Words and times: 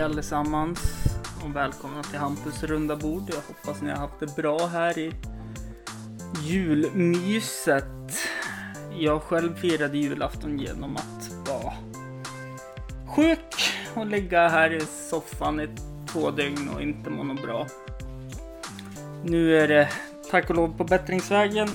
Hej 0.00 0.04
allesammans 0.04 1.04
och 1.44 1.56
välkomna 1.56 2.02
till 2.02 2.18
Hampus 2.18 2.62
runda 2.62 2.96
bord. 2.96 3.22
Jag 3.26 3.36
hoppas 3.36 3.82
ni 3.82 3.90
har 3.90 3.96
haft 3.96 4.20
det 4.20 4.36
bra 4.36 4.66
här 4.66 4.98
i 4.98 5.12
julmyset. 6.42 8.18
Jag 8.98 9.22
själv 9.22 9.54
firade 9.54 9.98
julafton 9.98 10.58
genom 10.58 10.96
att 10.96 11.48
vara 11.48 11.72
sjuk 13.06 13.54
och 13.94 14.06
ligga 14.06 14.48
här 14.48 14.72
i 14.72 14.80
soffan 14.80 15.60
i 15.60 15.68
två 16.06 16.30
dygn 16.30 16.68
och 16.74 16.82
inte 16.82 17.10
må 17.10 17.24
något 17.24 17.42
bra. 17.42 17.66
Nu 19.24 19.56
är 19.56 19.68
det 19.68 19.88
tack 20.30 20.50
och 20.50 20.56
lov 20.56 20.76
på 20.76 20.84
bättringsvägen. 20.84 21.68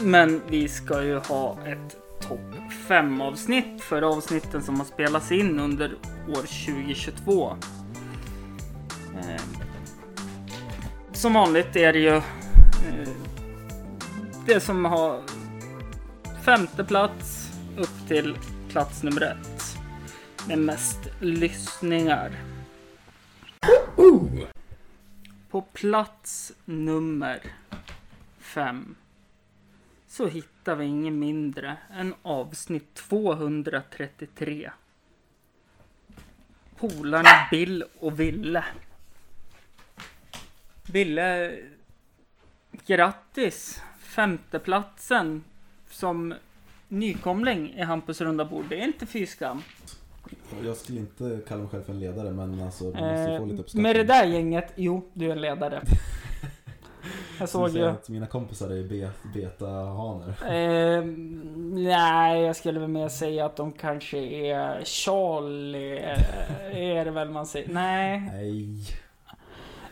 Men 0.00 0.40
vi 0.48 0.68
ska 0.68 1.02
ju 1.02 1.18
ha 1.18 1.56
ett 1.66 1.96
topp 2.28 2.54
5 2.88 3.20
avsnitt 3.20 3.82
för 3.82 4.02
avsnitten 4.02 4.62
som 4.62 4.76
har 4.76 4.86
spelats 4.86 5.32
in 5.32 5.60
under 5.60 5.96
år 6.30 6.42
2022. 6.66 7.56
Eh, 9.16 9.42
som 11.12 11.32
vanligt 11.32 11.76
är 11.76 11.92
det 11.92 11.98
ju 11.98 12.16
eh, 12.16 13.08
det 14.46 14.60
som 14.60 14.84
har 14.84 15.22
femte 16.44 16.84
plats 16.84 17.52
upp 17.76 18.08
till 18.08 18.36
plats 18.68 19.02
nummer 19.02 19.22
ett. 19.22 19.76
Med 20.48 20.58
mest 20.58 21.00
lyssningar. 21.20 22.30
På 25.50 25.60
plats 25.60 26.52
nummer 26.64 27.42
fem 28.38 28.94
så 30.08 30.26
hittar 30.26 30.76
vi 30.76 30.84
ingen 30.84 31.18
mindre 31.18 31.76
än 31.90 32.14
avsnitt 32.22 32.94
233. 32.94 34.70
Polarna 36.80 37.28
Bill 37.50 37.84
och 38.00 38.20
Ville. 38.20 38.64
Ville, 40.92 41.56
grattis! 42.86 43.82
Femteplatsen 43.98 45.44
som 45.90 46.34
nykomling 46.88 47.74
i 47.74 47.82
Hampus 47.82 48.20
runda 48.20 48.44
bord. 48.44 48.64
Det 48.68 48.80
är 48.80 48.84
inte 48.84 49.06
fy 49.06 49.26
skam. 49.26 49.62
Jag 50.64 50.76
skulle 50.76 50.98
inte 51.00 51.40
kalla 51.48 51.60
mig 51.62 51.70
själv 51.70 51.82
för 51.84 51.92
en 51.92 52.00
ledare 52.00 52.30
men 52.30 52.60
alltså 52.62 52.84
man 52.84 52.92
måste 52.92 53.38
få 53.38 53.44
lite 53.44 53.54
Eh, 53.54 53.60
uppskattning. 53.60 53.82
med 53.82 53.96
det 53.96 54.04
där 54.04 54.24
gänget, 54.24 54.72
jo, 54.76 55.10
du 55.12 55.26
är 55.26 55.30
en 55.32 55.40
ledare. 55.40 55.82
Jag 57.40 57.48
såg 57.48 57.68
ju... 57.70 57.84
att 57.86 58.08
mina 58.08 58.26
kompisar 58.26 58.70
är 58.70 58.82
be- 58.88 59.10
beta-haner. 59.34 60.28
Eh, 60.98 61.04
nej, 61.84 62.42
jag 62.42 62.56
skulle 62.56 62.80
väl 62.80 62.88
mer 62.88 63.08
säga 63.08 63.46
att 63.46 63.56
de 63.56 63.72
kanske 63.72 64.18
är 64.18 64.84
Charlie. 64.84 65.98
eh, 65.98 66.98
är 66.98 67.04
det 67.04 67.10
väl 67.10 67.30
man 67.30 67.46
säger? 67.46 67.68
Nej, 67.72 68.20
Nej. 68.32 68.66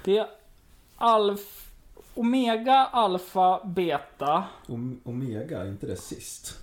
det 0.04 0.18
är 0.18 0.26
Alf... 0.96 1.64
Omega, 2.14 2.74
Alfa, 2.92 3.64
Beta. 3.64 4.44
Om- 4.68 5.00
Omega, 5.04 5.60
är 5.62 5.68
inte 5.68 5.86
det 5.86 5.96
sist? 5.96 6.54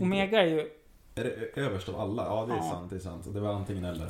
Omega 0.00 0.42
är 0.42 0.46
ju, 0.46 0.60
Är 1.14 1.24
det 1.24 1.60
överst 1.60 1.88
av 1.88 2.00
alla? 2.00 2.24
Ja 2.24 2.46
det 2.46 2.52
är 2.52 2.56
Ja. 2.56 2.70
sant, 2.72 2.90
det 2.90 2.96
är 2.96 3.00
sant. 3.00 3.34
Det 3.34 3.40
var 3.40 3.52
antingen 3.54 3.84
eller. 3.84 4.08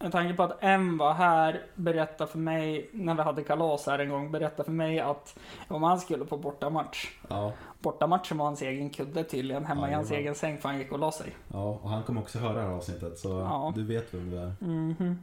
Med 0.00 0.12
tanke 0.12 0.34
på 0.34 0.42
att 0.42 0.56
M 0.60 0.98
var 0.98 1.12
här, 1.14 1.62
berättade 1.74 2.30
för 2.30 2.38
mig, 2.38 2.90
när 2.92 3.14
vi 3.14 3.22
hade 3.22 3.42
kalas 3.42 3.86
här 3.86 3.98
en 3.98 4.08
gång, 4.10 4.30
berättade 4.32 4.64
för 4.64 4.72
mig 4.72 5.00
att 5.00 5.38
om 5.68 5.82
han 5.82 6.00
skulle 6.00 6.24
på 6.24 6.36
bortamatch. 6.36 7.10
Ja, 7.28 7.52
Bortamatchen 7.80 8.38
var 8.38 8.44
hans 8.44 8.62
egen 8.62 8.90
kudde 8.90 9.24
tydligen, 9.24 9.64
hemma 9.64 9.90
i 9.90 9.94
hans 9.94 10.10
egen 10.10 10.34
säng 10.34 10.58
för 10.58 10.68
han 10.68 10.78
gick 10.78 10.92
och 10.92 10.98
la 10.98 11.12
sig. 11.12 11.36
ja, 11.52 11.78
och 11.82 11.90
han 11.90 12.02
kommer 12.02 12.20
också 12.20 12.38
höra 12.38 12.52
det 12.52 12.60
här 12.60 12.68
avsnittet 12.68 13.18
så 13.18 13.28
Ja. 13.28 13.72
du 13.76 13.84
vet 13.84 14.14
vem 14.14 14.30
du 14.30 14.36
är. 14.38 14.52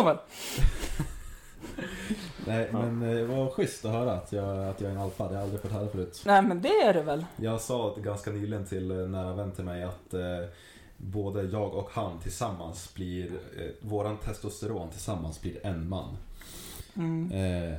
Nåväl. 0.00 0.16
Nej 2.46 2.68
Ja. 2.72 2.78
men 2.82 3.18
eh, 3.18 3.24
vad 3.26 3.52
schysst 3.52 3.84
att 3.84 3.92
höra 3.92 4.12
att 4.12 4.32
jag, 4.32 4.68
att 4.68 4.80
jag 4.80 4.90
är 4.90 4.94
en 4.94 5.00
alfa. 5.00 5.22
Det 5.24 5.28
har 5.28 5.34
jag 5.34 5.42
aldrig 5.42 5.62
fått 5.62 5.72
höra 5.72 5.88
förut. 5.88 6.22
Nej 6.26 6.42
men 6.42 6.62
det 6.62 6.68
är 6.82 6.94
det 6.94 7.02
väl. 7.02 7.26
Jag 7.36 7.60
sa 7.60 7.94
ganska 7.96 8.30
nyligen 8.30 8.64
till 8.64 8.90
en 8.90 9.12
nära 9.12 9.32
vän 9.34 9.52
till 9.52 9.64
mig 9.64 9.82
att 9.82 10.14
eh, 10.14 10.20
både 10.98 11.42
jag 11.42 11.74
och 11.74 11.90
han 11.92 12.18
tillsammans 12.18 12.94
blir, 12.94 13.26
eh, 13.26 13.88
våran 13.88 14.16
testosteron 14.16 14.90
tillsammans 14.90 15.42
blir 15.42 15.66
en 15.66 15.88
man. 15.88 16.16
Mm. 16.96 17.32
Eh, 17.32 17.78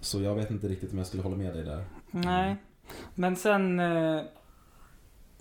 så 0.00 0.22
jag 0.22 0.34
vet 0.34 0.50
inte 0.50 0.68
riktigt 0.68 0.92
om 0.92 0.98
jag 0.98 1.06
skulle 1.06 1.22
hålla 1.22 1.36
med 1.36 1.54
dig 1.54 1.64
där. 1.64 1.84
Nej. 2.10 2.56
Men 3.14 3.36
sen... 3.36 3.80
Eh, 3.80 4.22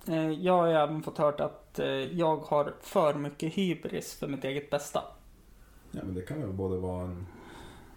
eh, 0.07 0.29
jag 0.31 0.53
har 0.53 0.67
ju 0.67 0.73
även 0.73 1.03
fått 1.03 1.17
hört 1.17 1.39
att 1.39 1.79
eh, 1.79 1.87
jag 1.87 2.37
har 2.37 2.73
för 2.81 3.13
mycket 3.13 3.53
hybris 3.53 4.13
för 4.13 4.27
mitt 4.27 4.43
eget 4.43 4.69
bästa. 4.69 5.03
Ja 5.91 5.99
men 6.03 6.15
det 6.15 6.21
kan 6.21 6.41
väl 6.41 6.53
både 6.53 6.77
vara 6.77 7.03
en 7.03 7.25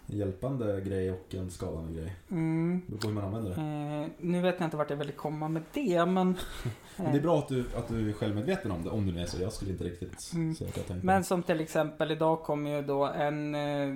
hjälpande 0.05 0.81
grej 0.81 1.11
och 1.11 1.35
en 1.35 1.51
skadande 1.51 2.01
grej. 2.01 2.15
Mm. 2.29 2.81
Det 2.87 2.91
beror 2.91 3.01
på 3.01 3.07
hur 3.07 3.15
man 3.15 3.23
använder 3.23 3.49
det. 3.49 3.61
Eh, 4.01 4.09
nu 4.17 4.41
vet 4.41 4.55
jag 4.59 4.67
inte 4.67 4.77
vart 4.77 4.89
jag 4.89 4.97
vill 4.97 5.11
komma 5.11 5.47
med 5.47 5.63
det, 5.73 6.05
men... 6.05 6.37
Det 7.11 7.17
är 7.17 7.21
bra 7.21 7.39
att 7.39 7.47
du, 7.47 7.65
att 7.77 7.87
du 7.87 8.09
är 8.09 8.13
självmedveten 8.13 8.71
om 8.71 8.83
det, 8.83 8.89
om 8.89 9.05
du 9.05 9.11
nu 9.11 9.21
är 9.21 9.25
så. 9.25 9.41
Jag 9.41 9.53
skulle 9.53 9.71
inte 9.71 9.83
riktigt 9.83 10.31
Mm. 10.33 10.55
säga 10.55 10.69
att 10.69 10.77
jag 10.77 10.85
tänkte. 10.87 11.05
Men 11.05 11.23
som 11.23 11.43
till 11.43 11.59
exempel 11.61 12.11
idag 12.11 12.43
kommer 12.43 12.75
ju 12.75 12.81
då 12.81 13.05
en... 13.05 13.55
Eh, 13.55 13.87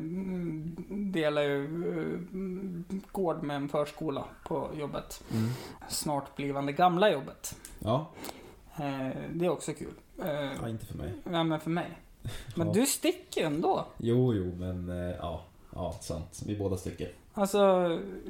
delar 1.11 1.41
ju 1.41 1.63
eh, 1.63 2.97
gård 3.11 3.43
med 3.43 3.55
en 3.55 3.69
förskola 3.69 4.25
på 4.47 4.69
jobbet. 4.79 5.23
Mm. 5.33 5.49
Snart 5.89 6.35
blivande 6.35 6.71
gamla 6.71 7.11
jobbet. 7.11 7.55
Ja, 7.79 8.09
Eh, 8.77 9.09
det 9.33 9.45
är 9.45 9.49
också 9.49 9.73
kul. 9.73 9.93
Ja, 10.61 10.69
inte 10.69 10.85
för 10.85 10.97
mig. 10.97 11.13
ja, 11.31 11.43
men 11.43 11.59
för 11.59 11.69
mig. 11.69 11.99
Men 12.55 12.67
Ja. 12.67 12.73
du 12.73 12.85
sticker 12.85 13.45
ändå. 13.45 13.85
Jo, 13.97 14.33
jo, 14.33 14.55
men 14.55 14.87
ja, 15.19 15.41
ja, 15.75 15.91
sant. 16.01 16.41
Vi 16.45 16.55
båda 16.57 16.77
sticker. 16.77 17.11
Alltså, 17.33 17.59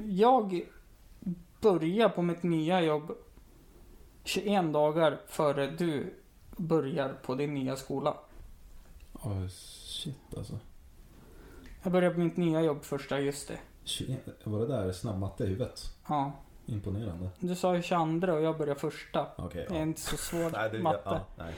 jag 0.06 0.62
börjar 1.62 2.10
på 2.10 2.22
mitt 2.22 2.44
nya 2.44 2.82
jobb 2.82 3.12
21 4.24 4.74
dagar 4.74 5.18
före 5.28 5.68
du 5.68 6.14
börjar 6.58 7.14
på 7.26 7.36
din 7.36 7.54
nya 7.54 7.76
skola. 7.76 8.18
Oh, 9.14 9.48
shit 9.48 10.38
alltså. 10.38 10.60
Jag 11.84 11.92
börjar 11.92 12.14
på 12.14 12.20
mitt 12.20 12.38
nya 12.38 12.62
jobb 12.62 12.84
första 12.84 13.16
augusti. 13.16 13.54
21, 13.84 14.20
var 14.44 14.60
det 14.60 14.68
där 14.68 14.92
snabb 14.92 15.20
matte 15.20 15.44
i 15.44 15.48
huvudet? 15.48 15.82
Ja, 16.08 16.32
Imponerande. 16.66 17.30
du 17.40 17.56
sa 17.56 17.76
ju 17.76 17.82
22 17.82 18.32
och 18.34 18.42
jag 18.42 18.58
börjar 18.58 18.76
första. 18.76 19.28
Okej. 19.38 19.66
Det 19.70 19.78
är 19.78 19.82
inte 19.82 20.02
så 20.02 20.18
svår 20.18 20.50
Nej, 20.54 20.70
det, 20.72 20.80
matte. 20.80 21.00
ja, 21.06 21.20
nej. 21.38 21.54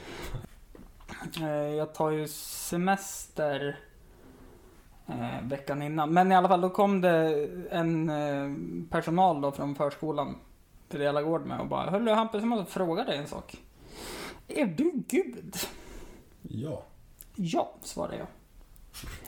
Eh, 1.42 1.74
Jag 1.74 1.94
tar 1.94 2.10
ju 2.10 2.28
semester 2.28 3.78
eh, 5.06 5.42
veckan 5.42 5.82
innan. 5.82 6.12
Men 6.12 6.32
i 6.32 6.34
alla 6.34 6.48
fall, 6.48 6.60
då 6.60 6.70
kom 6.70 7.00
det 7.00 7.48
en 7.70 8.08
eh, 8.10 8.54
personal 8.90 9.40
då 9.40 9.52
från 9.52 9.74
förskolan 9.74 10.38
till 10.88 11.00
dela 11.00 11.22
gård 11.22 11.46
med 11.46 11.60
och 11.60 11.66
bara 11.68 11.90
Hörru 11.90 12.10
Hampus, 12.10 12.40
jag 12.40 12.48
måste 12.48 12.72
fråga 12.72 13.04
dig 13.04 13.18
en 13.18 13.26
sak. 13.26 13.56
Är 14.48 14.66
du 14.66 14.92
Gud? 15.08 15.54
Ja, 16.42 16.82
Ja, 17.38 17.74
svarade 17.82 18.16
jag. 18.16 18.26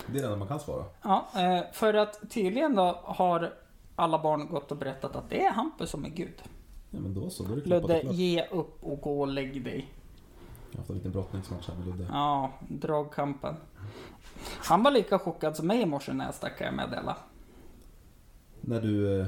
det 0.06 0.19
är 0.19 0.22
det 0.22 0.26
enda 0.26 0.37
man 0.38 0.49
kan 0.49 0.60
svara. 0.60 0.84
Ja, 1.02 1.26
eh, 1.37 1.72
för 1.72 1.94
att 1.94 2.31
tydligen 2.31 2.75
då 2.75 3.00
har 3.05 3.52
alla 3.96 4.19
barn 4.22 4.49
gått 4.49 4.70
och 4.70 4.76
berättat 4.78 5.16
att 5.16 5.31
det 5.31 5.44
är 5.44 5.52
Hampus 5.52 5.90
som 5.90 6.05
är 6.05 6.08
Gud. 6.08 6.43
Ja, 6.90 7.00
men 7.00 7.14
då 7.14 7.31
så. 7.31 7.43
Då 7.44 7.52
är 7.52 7.56
det 7.56 7.62
klappat 7.62 7.88
Ludde, 7.90 8.00
klart. 8.00 8.14
ge 8.14 8.46
upp 8.46 8.84
och 8.84 9.00
gå 9.00 9.20
och 9.20 9.28
lägg 9.28 9.64
dig. 9.64 9.93
Jag 10.70 10.76
har 10.76 10.78
haft 10.78 10.90
en 10.90 10.96
liten 10.96 11.12
brottningsmatch 11.12 11.69
här 11.69 11.75
med 11.76 11.87
Ludde. 11.87 12.06
Ja, 12.12 12.50
dragkampen. 12.69 13.56
Han 14.58 14.82
var 14.82 14.90
lika 14.90 15.19
chockad 15.19 15.56
som 15.56 15.66
mig 15.66 15.81
i 15.82 15.87
morse 15.87 16.12
när 16.12 16.25
jag 16.25 16.34
stack 16.34 16.58
kan 16.58 16.64
jag 16.66 16.75
meddela. 16.75 17.16
När 18.60 18.81
du, 18.81 19.20
eh, 19.20 19.26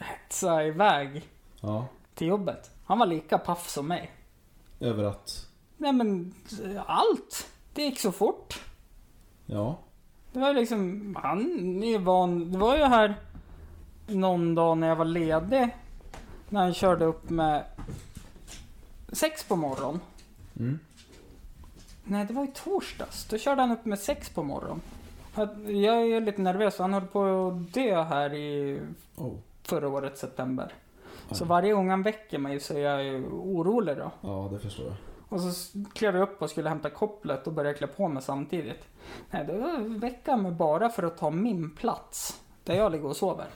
hetsa 0.00 0.64
iväg 0.64 1.28
ja, 1.60 1.86
till 2.14 2.26
jobbet. 2.26 2.70
Han 2.84 2.98
var 2.98 3.06
lika 3.06 3.38
paff 3.38 3.68
som 3.68 3.88
mig. 3.88 4.10
över 4.80 5.04
att, 5.04 5.48
Nej 5.76 5.92
men, 5.92 6.34
allt. 6.86 7.50
Det 7.74 7.82
gick 7.82 8.00
så 8.00 8.12
fort. 8.12 8.60
ja, 9.46 9.78
Det 10.32 10.38
var 10.40 10.54
liksom, 10.54 11.16
han 11.22 11.82
är 11.82 11.98
van. 11.98 12.52
Det 12.52 12.58
var 12.58 12.76
ju 12.76 12.84
här 12.84 13.14
någon 14.06 14.54
dag 14.54 14.78
när 14.78 14.88
jag 14.88 14.96
var 14.96 15.04
ledig. 15.04 15.76
När 16.48 16.60
han 16.60 16.74
körde 16.74 17.04
upp 17.04 17.30
med 17.30 17.64
sex 19.12 19.44
på 19.44 19.56
morgonen. 19.56 20.00
mm, 20.58 20.78
Nej, 22.04 22.24
det 22.24 22.34
var 22.34 22.44
ju 22.44 22.52
torsdags. 22.52 23.24
Då 23.24 23.38
körde 23.38 23.60
han 23.60 23.70
upp 23.70 23.84
med 23.84 23.98
sex 23.98 24.30
på 24.30 24.42
morgonen. 24.42 24.80
Jag 25.66 26.10
är 26.10 26.20
lite 26.20 26.42
nervös. 26.42 26.78
Han 26.78 26.92
höll 26.92 27.06
på 27.06 27.48
att 27.48 27.72
dö 27.74 28.02
här 28.02 28.34
i 28.34 28.80
oh, 29.16 29.34
förra 29.62 29.88
året, 29.88 30.18
september. 30.18 30.72
Så 31.30 31.44
Oj. 31.44 31.48
varje 31.48 31.72
gång 31.72 31.90
han 31.90 32.02
väcker 32.02 32.38
mig 32.38 32.60
så 32.60 32.74
är 32.74 32.78
jag 32.78 33.24
orolig 33.32 33.96
då. 33.96 34.10
ja 34.20 34.48
det 34.52 34.58
förstår 34.58 34.86
jag. 34.86 34.96
Och 35.28 35.40
så 35.40 35.78
klev 35.92 36.16
jag 36.16 36.22
upp 36.22 36.42
och 36.42 36.50
skulle 36.50 36.68
hämta 36.68 36.90
kopplet 36.90 37.46
och 37.46 37.52
började 37.52 37.78
klä 37.78 37.86
på 37.86 38.08
mig 38.08 38.22
samtidigt. 38.22 38.84
Nej, 39.30 39.44
då 39.46 39.76
väckte 39.98 40.30
han 40.30 40.42
mig 40.42 40.52
bara 40.52 40.88
för 40.88 41.02
att 41.02 41.18
ta 41.18 41.30
min 41.30 41.70
plats. 41.70 42.42
Där 42.64 42.74
jag 42.74 42.92
ligger 42.92 43.06
och 43.06 43.16
sover. 43.16 43.46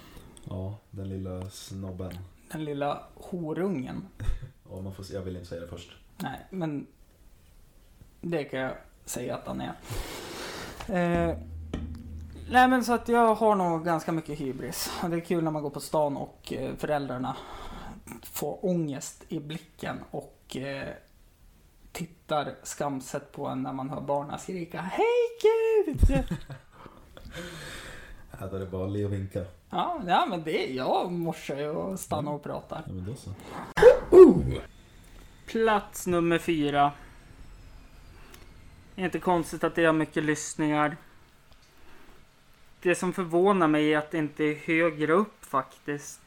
Ja, 0.44 0.78
den 0.90 1.08
lilla 1.08 1.50
snobben. 1.50 2.12
Den 2.52 2.64
lilla 2.64 3.02
horungen. 3.14 4.06
Ja, 4.70 4.80
man 4.80 4.94
får, 4.94 5.04
jag 5.12 5.22
vill 5.22 5.36
inte 5.36 5.48
säga 5.48 5.60
det 5.60 5.66
först. 5.66 5.96
Nej, 6.16 6.46
men... 6.50 6.86
Det 8.20 8.44
kan 8.44 8.60
jag 8.60 8.72
säga 9.04 9.34
att 9.36 9.46
han 9.46 9.60
är. 9.60 9.72
Eh, 10.88 11.36
nej 12.50 12.68
men 12.68 12.84
så 12.84 12.92
att 12.92 13.08
jag 13.08 13.34
har 13.34 13.54
nog 13.54 13.84
ganska 13.84 14.12
mycket 14.12 14.40
hybris. 14.40 14.90
Det 15.10 15.16
är 15.16 15.20
kul 15.20 15.44
när 15.44 15.50
man 15.50 15.62
går 15.62 15.70
på 15.70 15.80
stan 15.80 16.16
och 16.16 16.52
eh, 16.52 16.74
föräldrarna 16.76 17.36
får 18.22 18.64
ångest 18.64 19.24
i 19.28 19.40
blicken 19.40 19.96
och 20.10 20.56
eh, 20.56 20.88
tittar 21.92 22.54
skamset 22.62 23.32
på 23.32 23.46
en 23.46 23.62
när 23.62 23.72
man 23.72 23.90
hör 23.90 24.00
barnen 24.00 24.38
skrika 24.38 24.80
Hej 24.80 25.06
Gud! 25.42 26.26
Ja, 28.40 28.46
då 28.46 28.56
är 28.56 28.60
det 28.60 28.66
bara 28.66 28.86
att 28.86 28.92
le 28.92 29.04
och 29.04 29.12
vinka. 29.12 29.44
ja, 29.70 30.00
ja, 30.06 30.26
men 30.30 30.42
det 30.42 30.70
är 30.70 30.76
jag 30.76 31.12
morsar 31.12 31.56
ju 31.56 31.68
och 31.68 32.00
stannar 32.00 32.32
och 32.32 32.42
pratar. 32.42 32.82
Ja, 32.86 32.92
men 32.92 33.04
då 33.04 33.14
så. 33.14 33.30
Plats 35.46 36.06
nummer 36.06 36.38
fyra. 36.38 36.92
Inte 38.96 39.18
konstigt 39.18 39.64
att 39.64 39.74
det 39.74 39.84
har 39.84 39.92
mycket 39.92 40.24
lyssningar. 40.24 40.96
Det 42.86 42.94
som 42.94 43.12
förvånar 43.12 43.68
mig 43.68 43.92
är 43.92 43.98
att 43.98 44.10
det 44.10 44.18
inte 44.18 44.44
är 44.44 44.54
högre 44.54 45.12
upp 45.12 45.44
faktiskt. 45.44 46.20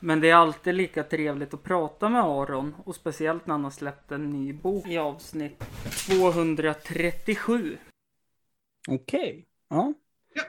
Men 0.00 0.20
det 0.20 0.30
är 0.30 0.34
alltid 0.34 0.74
lika 0.74 1.04
trevligt 1.04 1.54
att 1.54 1.62
prata 1.62 2.08
med 2.08 2.22
Aron 2.22 2.74
och 2.84 2.94
speciellt 2.94 3.46
när 3.46 3.54
han 3.54 3.64
har 3.64 3.70
släppt 3.70 4.12
en 4.12 4.30
ny 4.30 4.52
bok 4.52 4.88
i 4.88 4.98
avsnitt 4.98 5.64
237. 6.08 7.78
Okej, 8.88 9.46
ja. 9.68 9.94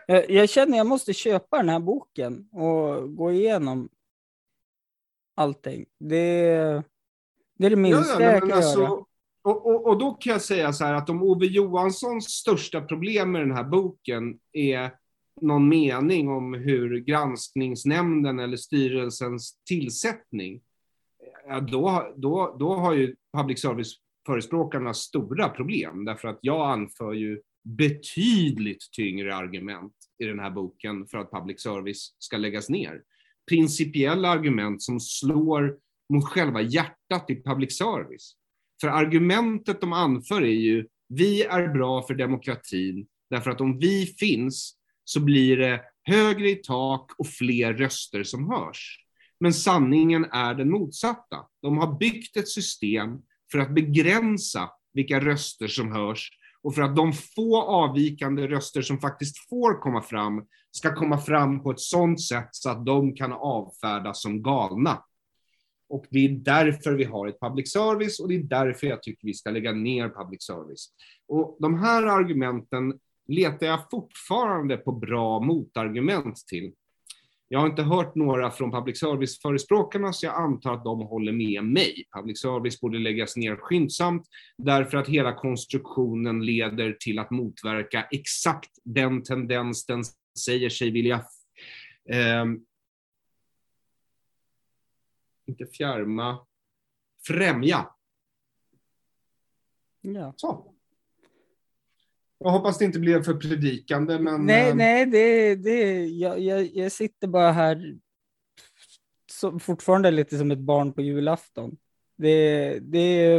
Jag, 0.08 0.30
jag 0.30 0.50
känner 0.50 0.78
jag 0.78 0.88
måste 0.88 1.14
köpa 1.14 1.58
den 1.58 1.70
här 1.70 1.80
boken 1.80 2.50
och 2.52 3.16
gå 3.16 3.32
igenom 3.32 3.90
allting. 5.36 5.86
Det, 6.00 6.46
det 7.58 7.66
är 7.66 7.70
det 7.70 7.76
minsta 7.76 8.20
nej, 8.20 8.28
jag 8.28 8.40
kan 8.42 8.52
alltså, 8.52 8.82
göra 8.82 9.04
och, 9.44 9.66
och, 9.66 9.88
och 9.88 10.00
då 10.00 10.14
kan 10.14 10.34
jag 10.34 10.42
säga 10.42 10.74
så 10.74 10.86
här 10.86 10.94
att 10.94 11.10
om 11.10 11.24
Ove 11.24 11.46
Johanssons 11.46 12.26
största 12.26 12.82
problem 12.82 13.32
med 13.32 13.42
den 13.42 13.52
här 13.52 13.64
boken 13.64 14.40
är 14.54 14.92
någon 15.42 15.70
mening 15.70 16.30
om 16.30 16.54
hur 16.54 17.00
granskningsnämnden 17.00 18.40
eller 18.40 18.58
styrelsens 18.58 19.58
tillsättning, 19.68 20.62
då, 21.72 22.14
då, 22.16 22.56
då 22.60 22.74
har 22.74 22.94
ju 22.94 23.16
public 23.38 23.62
service-förespråkarna 23.62 24.94
stora 24.94 25.50
problem, 25.50 26.06
därför 26.06 26.28
att 26.28 26.40
jag 26.42 26.72
anför 26.72 27.14
ju 27.14 27.42
betydligt 27.64 28.92
tyngre 28.92 29.36
argument 29.36 29.94
i 30.18 30.26
den 30.26 30.40
här 30.40 30.52
boken 30.52 31.08
för 31.08 31.18
att 31.18 31.32
public 31.32 31.62
service 31.62 32.16
ska 32.20 32.38
läggas 32.38 32.70
ner. 32.70 33.02
Principiella 33.50 34.30
argument 34.30 34.82
som 34.82 35.00
slår 35.00 35.78
mot 36.14 36.26
själva 36.26 36.62
hjärtat 36.62 37.30
i 37.30 37.44
public 37.44 37.78
service. 37.78 38.36
För 38.84 38.90
argumentet 38.90 39.82
de 39.82 39.94
anför 39.94 40.42
är 40.42 40.48
ju, 40.48 40.88
vi 41.10 41.44
är 41.44 41.68
bra 41.68 42.02
för 42.02 42.14
demokratin, 42.14 43.06
därför 43.30 43.52
att 43.52 43.62
om 43.62 43.80
vi 43.80 44.06
finns 44.06 44.76
så 45.04 45.20
blir 45.20 45.58
det 45.58 45.82
högre 46.04 46.50
i 46.50 46.56
tak 46.56 47.12
och 47.18 47.28
fler 47.28 47.74
röster 47.74 48.24
som 48.24 48.50
hörs. 48.50 49.00
Men 49.40 49.54
sanningen 49.54 50.26
är 50.26 50.56
den 50.56 50.72
motsatta. 50.72 51.38
De 51.62 51.78
har 51.78 51.98
byggt 51.98 52.38
ett 52.38 52.48
system 52.48 53.10
för 53.52 53.60
att 53.60 53.76
begränsa 53.76 54.70
vilka 54.94 55.20
röster 55.20 55.68
som 55.68 55.92
hörs 55.92 56.30
och 56.64 56.76
för 56.76 56.82
att 56.82 56.96
de 56.96 57.14
få 57.14 57.62
avvikande 57.62 58.48
röster 58.48 58.82
som 58.82 59.00
faktiskt 59.00 59.50
får 59.50 59.82
komma 59.82 60.02
fram 60.02 60.44
ska 60.72 60.96
komma 60.96 61.18
fram 61.18 61.64
på 61.64 61.72
ett 61.72 61.80
sådant 61.80 62.22
sätt 62.22 62.50
så 62.52 62.70
att 62.70 62.86
de 62.86 63.16
kan 63.16 63.34
avfärdas 63.34 64.22
som 64.22 64.44
galna. 64.44 65.04
Och 65.94 66.06
det 66.10 66.26
är 66.26 66.30
därför 66.30 66.94
vi 66.94 67.04
har 67.04 67.28
ett 67.28 67.40
public 67.40 67.72
service 67.72 68.20
och 68.20 68.28
det 68.28 68.36
är 68.36 68.44
därför 68.44 68.88
jag 68.88 69.04
tycker 69.04 69.28
vi 69.28 69.34
ska 69.34 69.50
lägga 69.50 69.72
ner 69.72 70.10
public 70.10 70.44
service. 70.44 70.90
Och 71.28 71.58
de 71.60 71.80
här 71.80 72.04
argumenten 72.04 73.00
letar 73.28 73.66
jag 73.66 73.80
fortfarande 73.92 74.78
på 74.78 74.92
bra 74.92 75.40
motargument 75.40 76.38
till. 76.48 76.74
Jag 77.48 77.60
har 77.60 77.68
inte 77.68 77.84
hört 77.84 78.16
några 78.16 78.52
från 78.52 78.72
public 78.72 79.00
service-förespråkarna, 79.00 80.14
så 80.14 80.26
jag 80.26 80.36
antar 80.36 80.74
att 80.74 80.84
de 80.84 81.02
håller 81.02 81.32
med 81.32 81.64
mig. 81.64 82.04
Public 82.16 82.42
service 82.42 82.82
borde 82.82 83.00
läggas 83.00 83.36
ner 83.36 83.56
skyndsamt, 83.56 84.28
därför 84.58 84.98
att 84.98 85.08
hela 85.08 85.34
konstruktionen 85.34 86.46
leder 86.46 86.98
till 87.00 87.20
att 87.20 87.32
motverka 87.32 88.08
exakt 88.12 88.72
den 88.84 89.24
tendens 89.24 89.86
den 89.86 90.04
säger 90.46 90.70
sig 90.70 90.92
vilja 90.92 91.16
eh, 92.10 92.46
inte 95.46 95.66
fjärma, 95.66 96.46
främja. 97.28 97.90
Ja. 100.02 100.34
Så. 100.38 100.74
Jag 102.38 102.50
hoppas 102.50 102.78
det 102.78 102.86
inte 102.86 103.00
blev 103.00 103.24
för 103.24 103.34
predikande, 103.34 104.20
men... 104.20 104.46
Nej, 104.46 104.70
eh, 104.70 104.76
nej, 104.76 105.06
det, 105.06 105.56
det, 105.56 106.06
jag, 106.06 106.40
jag, 106.40 106.66
jag 106.66 106.92
sitter 106.92 107.28
bara 107.28 107.52
här 107.52 107.98
så, 109.32 109.60
fortfarande 109.60 110.12
lite 110.12 110.38
som 110.38 110.52
ett 110.52 110.60
barn 110.60 110.94
på 110.94 111.02
julafton. 111.02 111.78
Det, 112.16 112.80
det, 112.80 113.34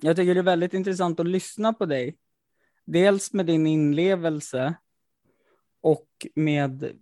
jag 0.00 0.16
tycker 0.16 0.34
det 0.34 0.40
är 0.40 0.42
väldigt 0.42 0.74
intressant 0.74 1.20
att 1.20 1.26
lyssna 1.26 1.72
på 1.72 1.86
dig. 1.86 2.16
Dels 2.84 3.32
med 3.32 3.46
din 3.46 3.66
inlevelse 3.66 4.74
och 5.80 6.08
med... 6.34 6.98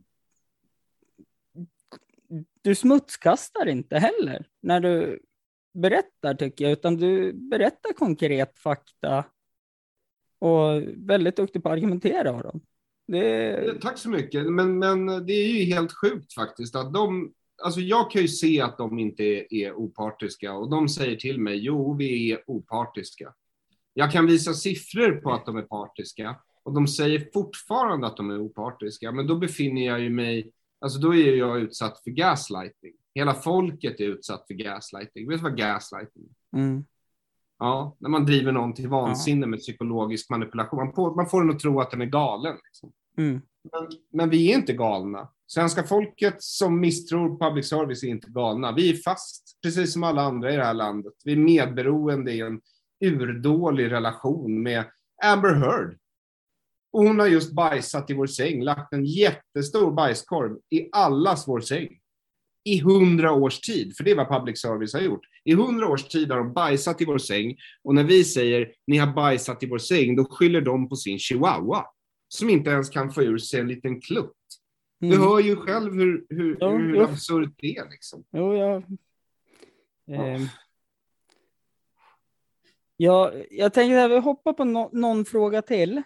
Du 2.64 2.74
smutskastar 2.74 3.68
inte 3.68 3.98
heller 3.98 4.46
när 4.62 4.80
du 4.80 5.20
berättar 5.74 6.34
tycker 6.34 6.64
jag, 6.64 6.72
utan 6.72 6.96
du 6.96 7.32
berättar 7.32 7.92
konkret 7.92 8.58
fakta 8.58 9.24
och 10.38 10.82
väldigt 10.96 11.36
duktig 11.36 11.62
på 11.62 11.68
att 11.68 11.72
argumentera 11.72 12.30
Aron. 12.30 12.60
Det, 13.06 13.50
eh, 13.50 13.74
Tack 13.74 13.98
så 13.98 14.08
mycket, 14.08 14.46
men, 14.52 14.78
men 14.78 15.06
det 15.06 15.32
är 15.32 15.48
ju 15.48 15.74
helt 15.74 15.92
sjukt 15.92 16.34
faktiskt 16.34 16.76
att 16.76 16.94
de, 16.94 17.32
alltså 17.62 17.80
jag 17.80 18.10
kan 18.10 18.22
ju 18.22 18.28
se 18.28 18.60
att 18.60 18.78
de 18.78 18.98
inte 18.98 19.22
är, 19.24 19.54
är 19.54 19.72
opartiska 19.72 20.52
och 20.52 20.70
de 20.70 20.88
säger 20.88 21.16
till 21.16 21.40
mig, 21.40 21.56
jo, 21.56 21.94
vi 21.94 22.32
är 22.32 22.42
opartiska. 22.46 23.34
Jag 23.94 24.12
kan 24.12 24.26
visa 24.26 24.54
siffror 24.54 25.20
på 25.20 25.32
att 25.32 25.46
de 25.46 25.56
är 25.56 25.62
partiska 25.62 26.36
och 26.62 26.74
de 26.74 26.88
säger 26.88 27.28
fortfarande 27.34 28.06
att 28.06 28.16
de 28.16 28.30
är 28.30 28.40
opartiska, 28.40 29.12
men 29.12 29.26
då 29.26 29.36
befinner 29.36 29.86
jag 29.86 30.00
ju 30.00 30.10
mig, 30.10 30.52
alltså 30.84 30.98
då 30.98 31.14
är 31.14 31.36
jag 31.36 31.60
utsatt 31.60 32.00
för 32.04 32.10
gaslighting. 32.10 32.92
Hela 33.14 33.34
folket 33.34 34.00
är 34.00 34.04
utsatt 34.04 34.46
för 34.46 34.54
gaslighting. 34.54 35.28
Vet 35.28 35.38
du 35.38 35.42
vad 35.42 35.56
gaslighting 35.56 36.22
är? 36.52 36.58
mm, 36.58 36.84
Ja, 37.58 37.96
när 37.98 38.08
man 38.10 38.26
driver 38.26 38.52
någon 38.52 38.74
till 38.74 38.88
vansinne 38.88 39.46
med 39.46 39.58
psykologisk 39.58 40.30
manipulation. 40.30 40.78
Man 40.84 40.94
får, 40.94 41.14
man 41.14 41.28
får 41.28 41.40
den 41.40 41.50
att 41.50 41.60
tro 41.60 41.80
att 41.80 41.90
den 41.90 42.00
är 42.00 42.06
galen. 42.06 42.56
Liksom. 42.64 42.92
mm, 43.18 43.40
Men, 43.72 43.88
men 44.12 44.30
vi 44.30 44.52
är 44.52 44.56
inte 44.56 44.72
galna. 44.72 45.28
Svenska 45.46 45.82
folket 45.82 46.36
som 46.38 46.80
misstror 46.80 47.38
public 47.38 47.68
service 47.68 48.02
är 48.04 48.08
inte 48.08 48.30
galna. 48.30 48.72
Vi 48.72 48.90
är 48.90 48.94
fast, 48.96 49.58
precis 49.62 49.92
som 49.92 50.02
alla 50.02 50.22
andra 50.22 50.52
i 50.52 50.56
det 50.56 50.64
här 50.64 50.74
landet. 50.74 51.12
Vi 51.24 51.32
är 51.32 51.36
medberoende 51.36 52.32
i 52.32 52.40
en 52.40 52.60
urdålig 53.00 53.90
relation 53.90 54.62
med 54.62 54.84
Amber 55.24 55.54
Heard. 55.54 55.98
Och 56.94 57.02
hon 57.04 57.20
har 57.20 57.26
just 57.26 57.52
bajsat 57.52 58.10
i 58.10 58.14
vår 58.14 58.26
säng, 58.26 58.62
lagt 58.62 58.92
en 58.92 59.04
jättestor 59.04 59.92
bajskorv 59.92 60.58
i 60.70 60.88
allas 60.92 61.48
vår 61.48 61.60
säng. 61.60 61.88
I 62.64 62.80
hundra 62.80 63.32
års 63.32 63.60
tid, 63.60 63.96
för 63.96 64.04
det 64.04 64.10
är 64.10 64.16
vad 64.16 64.28
public 64.28 64.60
service 64.60 64.94
har 64.94 65.00
gjort. 65.00 65.20
I 65.44 65.54
hundra 65.54 65.88
års 65.88 66.04
tid 66.04 66.30
har 66.30 66.38
de 66.38 66.52
bajsat 66.52 67.00
i 67.00 67.04
vår 67.04 67.18
säng 67.18 67.56
och 67.84 67.94
när 67.94 68.04
vi 68.04 68.24
säger 68.24 68.72
ni 68.86 68.96
har 68.96 69.12
bajsat 69.12 69.62
i 69.62 69.66
vår 69.66 69.78
säng, 69.78 70.16
då 70.16 70.24
skyller 70.24 70.60
de 70.60 70.88
på 70.88 70.96
sin 70.96 71.18
chihuahua 71.18 71.86
som 72.28 72.50
inte 72.50 72.70
ens 72.70 72.90
kan 72.90 73.10
få 73.12 73.22
ur 73.22 73.38
sig 73.38 73.60
en 73.60 73.68
liten 73.68 74.00
klutt. 74.00 74.36
Du 75.00 75.06
mm. 75.06 75.20
hör 75.20 75.40
ju 75.40 75.56
själv 75.56 75.94
hur, 75.94 76.26
hur, 76.28 76.56
Ja, 76.60 76.70
hur 76.70 76.96
jo. 76.96 77.02
absurt 77.02 77.54
det 77.56 77.76
är. 77.76 77.90
Liksom. 77.90 78.24
Jo. 78.32 78.54
Ja. 78.54 78.82
Ehm. 80.14 80.46
Ja, 82.96 83.32
jag 83.50 83.74
tänker 83.74 83.96
att 83.96 84.10
vi 84.10 84.18
hoppar 84.18 84.52
på 84.52 84.64
no 84.64 84.90
någon 84.92 85.24
fråga 85.24 85.62
till 85.62 86.02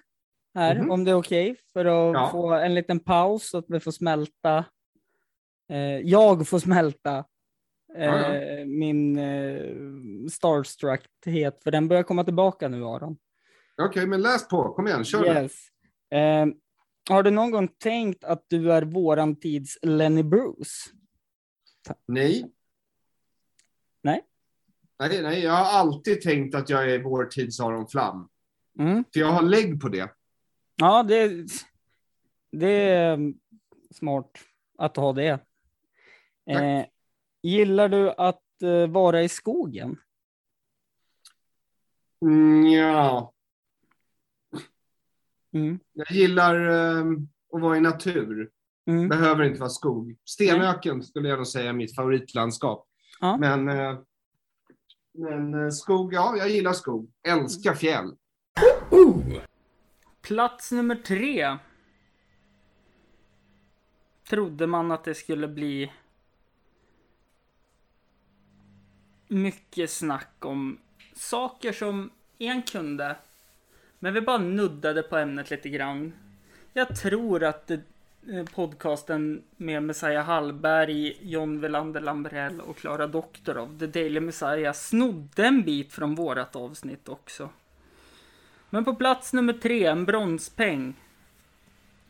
här, 0.58 0.74
Mhm. 0.80 0.90
om 0.90 1.04
det 1.04 1.10
är 1.10 1.14
okej, 1.14 1.56
för 1.72 1.84
att 1.84 2.14
Ja. 2.14 2.28
få 2.32 2.52
en 2.52 2.74
liten 2.74 3.00
paus 3.00 3.50
så 3.50 3.58
att 3.58 3.64
vi 3.68 3.80
får 3.80 3.90
smälta. 3.92 4.64
Eh, 5.70 5.78
jag 5.98 6.48
får 6.48 6.58
smälta 6.58 7.24
eh, 7.96 8.04
Ja, 8.04 8.34
ja. 8.34 8.64
min 8.64 9.18
eh, 9.18 9.60
starstruckhet, 10.32 11.62
för 11.62 11.70
den 11.70 11.88
börjar 11.88 12.02
komma 12.02 12.24
tillbaka 12.24 12.68
nu, 12.68 12.84
Aron. 12.84 13.16
Okej, 13.82 14.06
men 14.06 14.22
läs 14.22 14.48
på. 14.48 14.72
Kom 14.74 14.86
igen, 14.86 15.04
kör. 15.04 15.24
Yes. 15.42 15.52
Eh, 16.10 16.46
har 17.10 17.22
du 17.22 17.30
någon 17.30 17.50
gång 17.50 17.68
tänkt 17.68 18.24
att 18.24 18.44
du 18.48 18.72
är 18.72 18.82
våran 18.82 19.36
tids 19.36 19.78
Lenny 19.82 20.22
Bruce? 20.22 20.90
Nej. 22.06 22.50
Nej. 24.02 24.24
Nej, 24.98 25.22
nej, 25.22 25.42
jag 25.42 25.52
har 25.52 25.78
alltid 25.80 26.20
tänkt 26.20 26.54
att 26.54 26.68
jag 26.70 26.90
är 26.90 26.98
vår 27.02 27.24
tids 27.24 27.60
Aron 27.60 27.86
Flam. 27.88 28.28
Mm. 28.78 29.04
För 29.12 29.20
jag 29.20 29.26
har 29.32 29.42
lägg 29.42 29.80
på 29.80 29.88
det. 29.88 30.08
Ja, 30.80 31.02
det, 31.02 31.46
det 32.52 32.90
är 32.90 33.32
smart 33.90 34.30
att 34.78 34.96
ha 34.96 35.12
det. 35.12 35.40
Eh, 36.46 36.84
gillar 37.42 37.88
du 37.88 38.10
att 38.10 38.62
eh, 38.62 38.86
vara 38.86 39.22
i 39.22 39.28
skogen? 39.28 39.96
Mm, 42.22 42.66
ja. 42.66 43.32
Mm. 45.52 45.78
Jag 45.92 46.10
gillar 46.10 46.68
eh, 46.68 47.06
att 47.52 47.60
vara 47.62 47.76
i 47.76 47.80
natur. 47.80 48.50
Mm. 48.86 49.08
Behöver 49.08 49.44
inte 49.44 49.60
vara 49.60 49.70
skog. 49.70 50.16
Stenöken 50.24 51.02
skulle 51.02 51.28
jag 51.28 51.36
nog 51.36 51.46
säga 51.46 51.68
är 51.68 51.72
mitt 51.72 51.94
favoritlandskap. 51.94 52.88
Ja. 53.20 53.36
Men, 53.36 53.68
eh, 53.68 53.98
men 55.14 55.54
eh, 55.54 55.70
skog, 55.70 56.14
ja, 56.14 56.34
jag 56.36 56.50
gillar 56.50 56.72
skog. 56.72 57.10
Älskar 57.28 57.74
fjäll. 57.74 58.12
Plats 60.28 60.72
nummer 60.72 60.94
tre. 60.94 61.56
Trodde 64.28 64.66
man 64.66 64.92
att 64.92 65.04
det 65.04 65.14
skulle 65.14 65.48
bli 65.48 65.92
mycket 69.28 69.90
snack 69.90 70.44
om 70.44 70.78
saker 71.14 71.72
som 71.72 72.10
en 72.38 72.62
kunde. 72.62 73.16
Men 73.98 74.14
vi 74.14 74.20
bara 74.20 74.38
nuddade 74.38 75.02
på 75.02 75.16
ämnet 75.16 75.50
lite 75.50 75.68
grann. 75.68 76.12
Jag 76.72 76.96
tror 76.96 77.44
att 77.44 77.66
det, 77.66 77.80
podcasten 78.54 79.42
med 79.56 79.82
Messiah 79.82 80.24
Hallberg, 80.24 81.18
John 81.20 81.60
Welander 81.60 82.00
Lambrell 82.00 82.60
och 82.60 82.76
Klara 82.76 83.06
Doktorov, 83.06 83.78
The 83.78 83.86
Daily 83.86 84.20
Messiah, 84.20 84.72
snodde 84.72 85.46
en 85.46 85.62
bit 85.62 85.92
från 85.92 86.14
vårat 86.14 86.56
avsnitt 86.56 87.08
också. 87.08 87.50
Men 88.70 88.84
på 88.84 88.94
plats 88.94 89.32
nummer 89.32 89.52
tre, 89.52 89.84
en 89.84 90.04
bronspeng, 90.04 90.94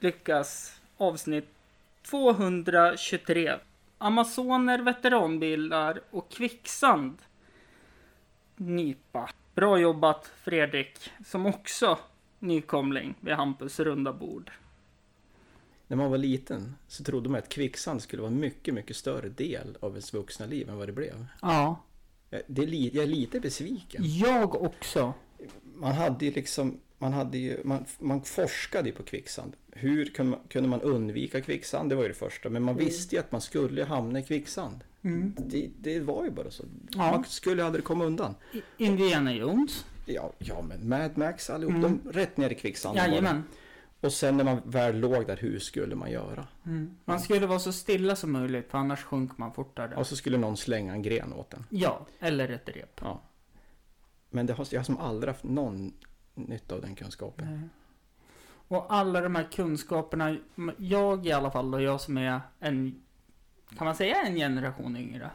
lyckas 0.01 0.81
avsnitt 0.97 1.49
223. 2.03 3.55
Amazoner, 3.99 4.79
veteranbilar 4.79 6.01
och 6.11 6.31
kvicksand. 6.31 7.19
Nypa. 8.57 9.31
Bra 9.55 9.79
jobbat 9.79 10.31
Fredrik, 10.43 11.11
som 11.27 11.47
också 11.47 11.99
nykomling 12.39 13.15
vid 13.21 13.35
Hampus 13.35 13.81
runda 13.81 14.13
bord. 14.13 14.51
När 15.87 15.97
man 15.97 16.11
var 16.11 16.19
liten 16.19 16.75
så 16.89 17.05
trodde 17.05 17.29
man 17.29 17.39
att 17.39 17.49
kvicksand 17.49 18.03
skulle 18.03 18.23
vara 18.23 18.33
en 18.33 18.41
mycket, 18.41 18.75
mycket 18.75 18.97
större 18.97 19.29
del 19.29 19.77
av 19.81 19.91
ens 19.91 20.15
vuxna 20.15 20.47
liv 20.47 20.69
än 20.71 20.77
vad 20.79 20.89
det 20.89 20.93
blev. 20.93 21.27
Ja, 21.43 21.83
Jag, 22.31 22.43
det 22.47 22.63
är 22.63 22.67
li, 22.67 22.91
jag 22.95 23.03
är 23.05 23.09
lite 23.09 23.41
besviken. 23.41 24.03
jag 24.05 24.63
också. 24.63 25.15
Man 25.81 25.93
hade 25.93 26.25
ju 26.25 26.31
liksom, 26.31 26.81
man 26.99 27.13
hade 27.13 27.39
ju, 27.39 27.61
man, 27.65 27.85
man 27.99 28.23
forskade 28.23 28.89
ju 28.89 28.95
på 28.95 29.03
kvicksand. 29.03 29.53
Hur 29.73 30.05
kunde 30.05 30.31
man, 30.31 30.41
kunde 30.49 30.69
man 30.69 30.81
undvika 30.81 31.41
kvicksand? 31.41 31.91
Det 31.91 31.95
var 31.95 32.03
ju 32.03 32.09
det 32.09 32.15
första. 32.15 32.49
Men 32.49 32.63
man 32.63 32.77
visste 32.77 33.15
ju 33.15 33.21
att 33.21 33.33
man 33.33 33.41
skulle 33.41 33.85
hamna 33.85 34.19
i 34.19 34.23
kvicksand. 34.23 34.85
Det, 35.37 35.71
det 35.79 36.01
var 36.01 36.25
ju 36.25 36.31
bara 36.31 36.51
så. 36.51 36.65
Ja. 36.91 37.11
Man 37.11 37.25
skulle 37.25 37.65
aldrig 37.65 37.85
komma 37.85 38.05
undan. 38.05 38.35
Indiana 38.77 39.35
Jones. 39.35 39.87
Ja, 40.07 40.33
ja 40.39 40.63
men 40.63 40.89
Mad 40.89 41.19
Max 41.19 41.51
allihop, 41.51 41.83
de 41.83 42.01
rätt 42.13 42.37
ner 42.37 42.51
i 42.51 42.55
kvicksanden. 42.55 43.05
det. 43.05 43.11
Jajamän. 43.11 43.43
Och 44.01 44.13
sen 44.13 44.37
när 44.37 44.45
man 44.45 44.61
väl 44.65 44.99
låg 44.99 45.27
där, 45.27 45.37
hur 45.37 45.59
skulle 45.59 45.95
man 45.95 46.11
göra? 46.11 46.47
Man 47.05 47.21
skulle 47.21 47.47
vara 47.47 47.59
så 47.59 47.73
stilla 47.73 48.17
som 48.17 48.33
möjligt, 48.33 48.71
för 48.71 48.79
annars 48.79 49.05
sjunker 49.05 49.35
man 49.39 49.53
fortare. 49.53 49.97
Och 49.97 50.07
så 50.07 50.17
skulle 50.17 50.39
någon 50.39 50.57
slänga 50.57 50.93
en 50.93 51.03
gren 51.03 51.33
åt 51.33 51.55
en. 51.55 51.65
Ja, 51.71 52.07
eller 52.21 52.49
ett 52.49 52.69
rep. 52.69 53.01
Ja. 53.01 53.23
Men 54.31 54.47
det 54.47 54.53
har, 54.53 54.67
jag 54.71 54.79
har 54.81 54.85
som 54.85 54.99
aldrig 54.99 55.33
haft 55.33 55.45
någon 55.45 55.93
nytta 56.35 56.75
av 56.75 56.81
den 56.81 56.95
kunskapen. 56.95 57.71
Och 58.71 58.93
alla 58.95 59.21
de 59.21 59.35
här 59.35 59.49
kunskaperna, 59.53 60.37
jag 60.79 61.27
i 61.27 61.33
alla 61.33 61.51
fall, 61.51 61.75
och 61.75 61.83
jag 61.83 62.01
som 62.01 62.19
är 62.19 62.41
en, 62.61 63.03
kan 63.79 63.85
man 63.85 63.95
säga 63.95 64.23
en 64.27 64.35
generation 64.37 64.97
yngre? 64.97 65.31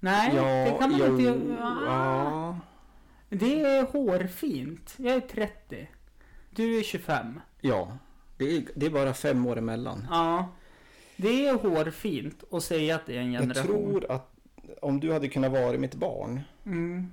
Nej, 0.00 0.30
det 0.34 0.76
kan 0.80 0.90
man 0.90 1.00
jo, 1.00 1.06
inte 1.06 1.22
göra. 1.22 1.78
Ja, 1.86 2.58
Det 3.28 3.60
är 3.64 3.82
hårfint. 3.86 4.94
Jag 4.96 5.14
är 5.14 5.20
30. 5.20 5.88
Du 6.50 6.78
är 6.78 6.82
25. 6.82 7.40
ja. 7.60 7.98
Det, 8.36 8.56
är, 8.56 8.64
det 8.76 8.86
är 8.86 8.90
bara 8.90 9.14
fem 9.14 9.46
år 9.46 9.56
emellan. 9.58 10.06
Ja. 10.10 10.48
Det 11.16 11.46
är 11.48 11.54
hårfint 11.54 12.44
att 12.50 12.62
säga 12.64 12.94
att 12.96 13.06
det 13.06 13.16
är 13.16 13.20
en 13.20 13.32
Jag 13.32 13.42
generation. 13.42 13.66
tror 13.66 14.10
att 14.10 14.30
om 14.82 15.00
du 15.00 15.12
hade 15.12 15.28
kunnat 15.28 15.52
vara 15.52 15.78
mitt 15.78 15.94
barn, 15.94 16.40
Mm. 16.66 17.12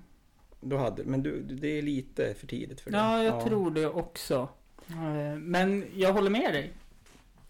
Då 0.61 0.77
hade, 0.77 1.03
men 1.03 1.23
du, 1.23 1.41
det 1.43 1.67
är 1.67 1.81
lite 1.81 2.33
för 2.33 2.47
tidigt 2.47 2.81
för 2.81 2.91
det. 2.91 2.97
Ja, 2.97 3.23
jag 3.23 3.45
tror 3.45 3.71
det 3.71 3.87
också. 3.87 4.49
Eh, 4.89 5.37
Men 5.37 5.85
jag 5.95 6.13
håller 6.13 6.29
med 6.29 6.53
dig. 6.53 6.73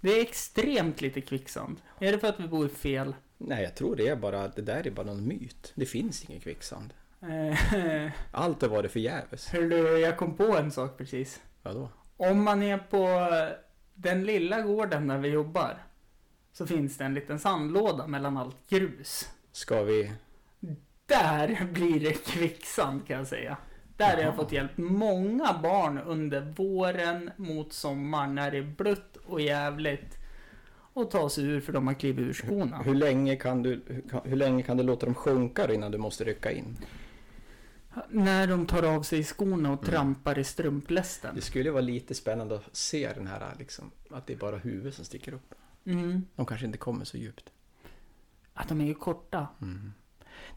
Det 0.01 0.09
är 0.17 0.21
extremt 0.21 1.01
lite 1.01 1.21
kvicksand. 1.21 1.77
Är 1.99 2.11
det 2.11 2.19
för 2.19 2.27
att 2.27 2.39
vi 2.39 2.47
bor 2.47 2.67
fel? 2.67 3.15
Nej, 3.37 3.63
jag 3.63 3.75
tror 3.75 3.95
det 3.95 4.07
är 4.07 4.15
bara, 4.15 4.47
det 4.47 4.61
där 4.61 4.87
är 4.87 4.91
bara 4.91 5.05
någon 5.05 5.27
myt. 5.27 5.71
Det 5.75 5.85
finns 5.85 6.25
ingen 6.29 6.41
kvicksand. 6.41 6.93
Eh, 7.21 8.11
Allt 8.31 8.61
har 8.61 8.69
varit 8.69 8.91
förgäves. 8.91 9.47
Hörru, 9.47 9.97
jag 9.97 10.17
kom 10.17 10.33
på 10.37 10.57
en 10.57 10.71
sak 10.71 10.97
precis. 10.97 11.41
Vadå? 11.63 11.89
Om 12.17 12.43
man 12.43 12.63
är 12.63 12.77
på 12.77 13.29
den 13.93 14.23
lilla 14.23 14.61
gården 14.61 15.07
där 15.07 15.17
vi 15.17 15.27
jobbar 15.29 15.83
så 16.53 16.67
finns 16.67 16.97
det 16.97 17.03
en 17.05 17.13
liten 17.13 17.39
sandlåda 17.39 18.07
mellan 18.07 18.37
allt 18.37 18.69
grus. 18.69 19.29
Ska 19.51 19.83
vi... 19.83 20.11
Där 21.11 21.67
blir 21.73 21.99
det 21.99 22.25
kvicksand 22.25 23.07
kan 23.07 23.17
jag 23.17 23.27
säga. 23.27 23.57
Där 23.97 24.15
har 24.15 24.23
jag 24.23 24.35
fått 24.35 24.51
hjälp 24.51 24.77
många 24.77 25.59
barn 25.63 25.97
under 25.97 26.41
våren 26.41 27.31
mot 27.37 27.73
sommaren 27.73 28.35
när 28.35 28.51
det 28.51 28.57
är 28.57 28.75
blött 28.77 29.17
och 29.25 29.41
jävligt. 29.41 30.17
Och 30.93 31.11
ta 31.11 31.29
sig 31.29 31.43
ur 31.43 31.61
för 31.61 31.73
de 31.73 31.87
har 31.87 31.93
klivit 31.93 32.27
ur 32.27 32.33
skorna. 32.33 32.77
Hur 32.77 32.95
länge 32.95 33.35
kan 33.35 33.63
du, 33.63 33.83
hur, 33.87 34.29
hur 34.29 34.35
länge 34.35 34.63
kan 34.63 34.77
du 34.77 34.83
låta 34.83 35.05
dem 35.05 35.15
sjunka 35.15 35.73
innan 35.73 35.91
du 35.91 35.97
måste 35.97 36.23
rycka 36.23 36.51
in? 36.51 36.77
När 38.09 38.47
de 38.47 38.65
tar 38.65 38.83
av 38.83 39.01
sig 39.01 39.23
skorna 39.23 39.71
och 39.71 39.85
trampar 39.85 40.39
i 40.39 40.43
strumplästen. 40.43 41.35
Det 41.35 41.41
skulle 41.41 41.71
vara 41.71 41.81
lite 41.81 42.13
spännande 42.13 42.55
att 42.55 42.75
se 42.75 43.13
den 43.13 43.27
här 43.27 43.55
liksom, 43.59 43.91
att 44.09 44.27
det 44.27 44.33
är 44.33 44.37
bara 44.37 44.57
huvudet 44.57 44.95
som 44.95 45.05
sticker 45.05 45.33
upp. 45.33 45.53
Mm. 45.85 46.25
De 46.35 46.45
kanske 46.45 46.65
inte 46.65 46.77
kommer 46.77 47.05
så 47.05 47.17
djupt. 47.17 47.51
Att 48.53 48.67
de 48.69 48.81
är 48.81 48.85
ju 48.85 48.93
korta. 48.93 49.47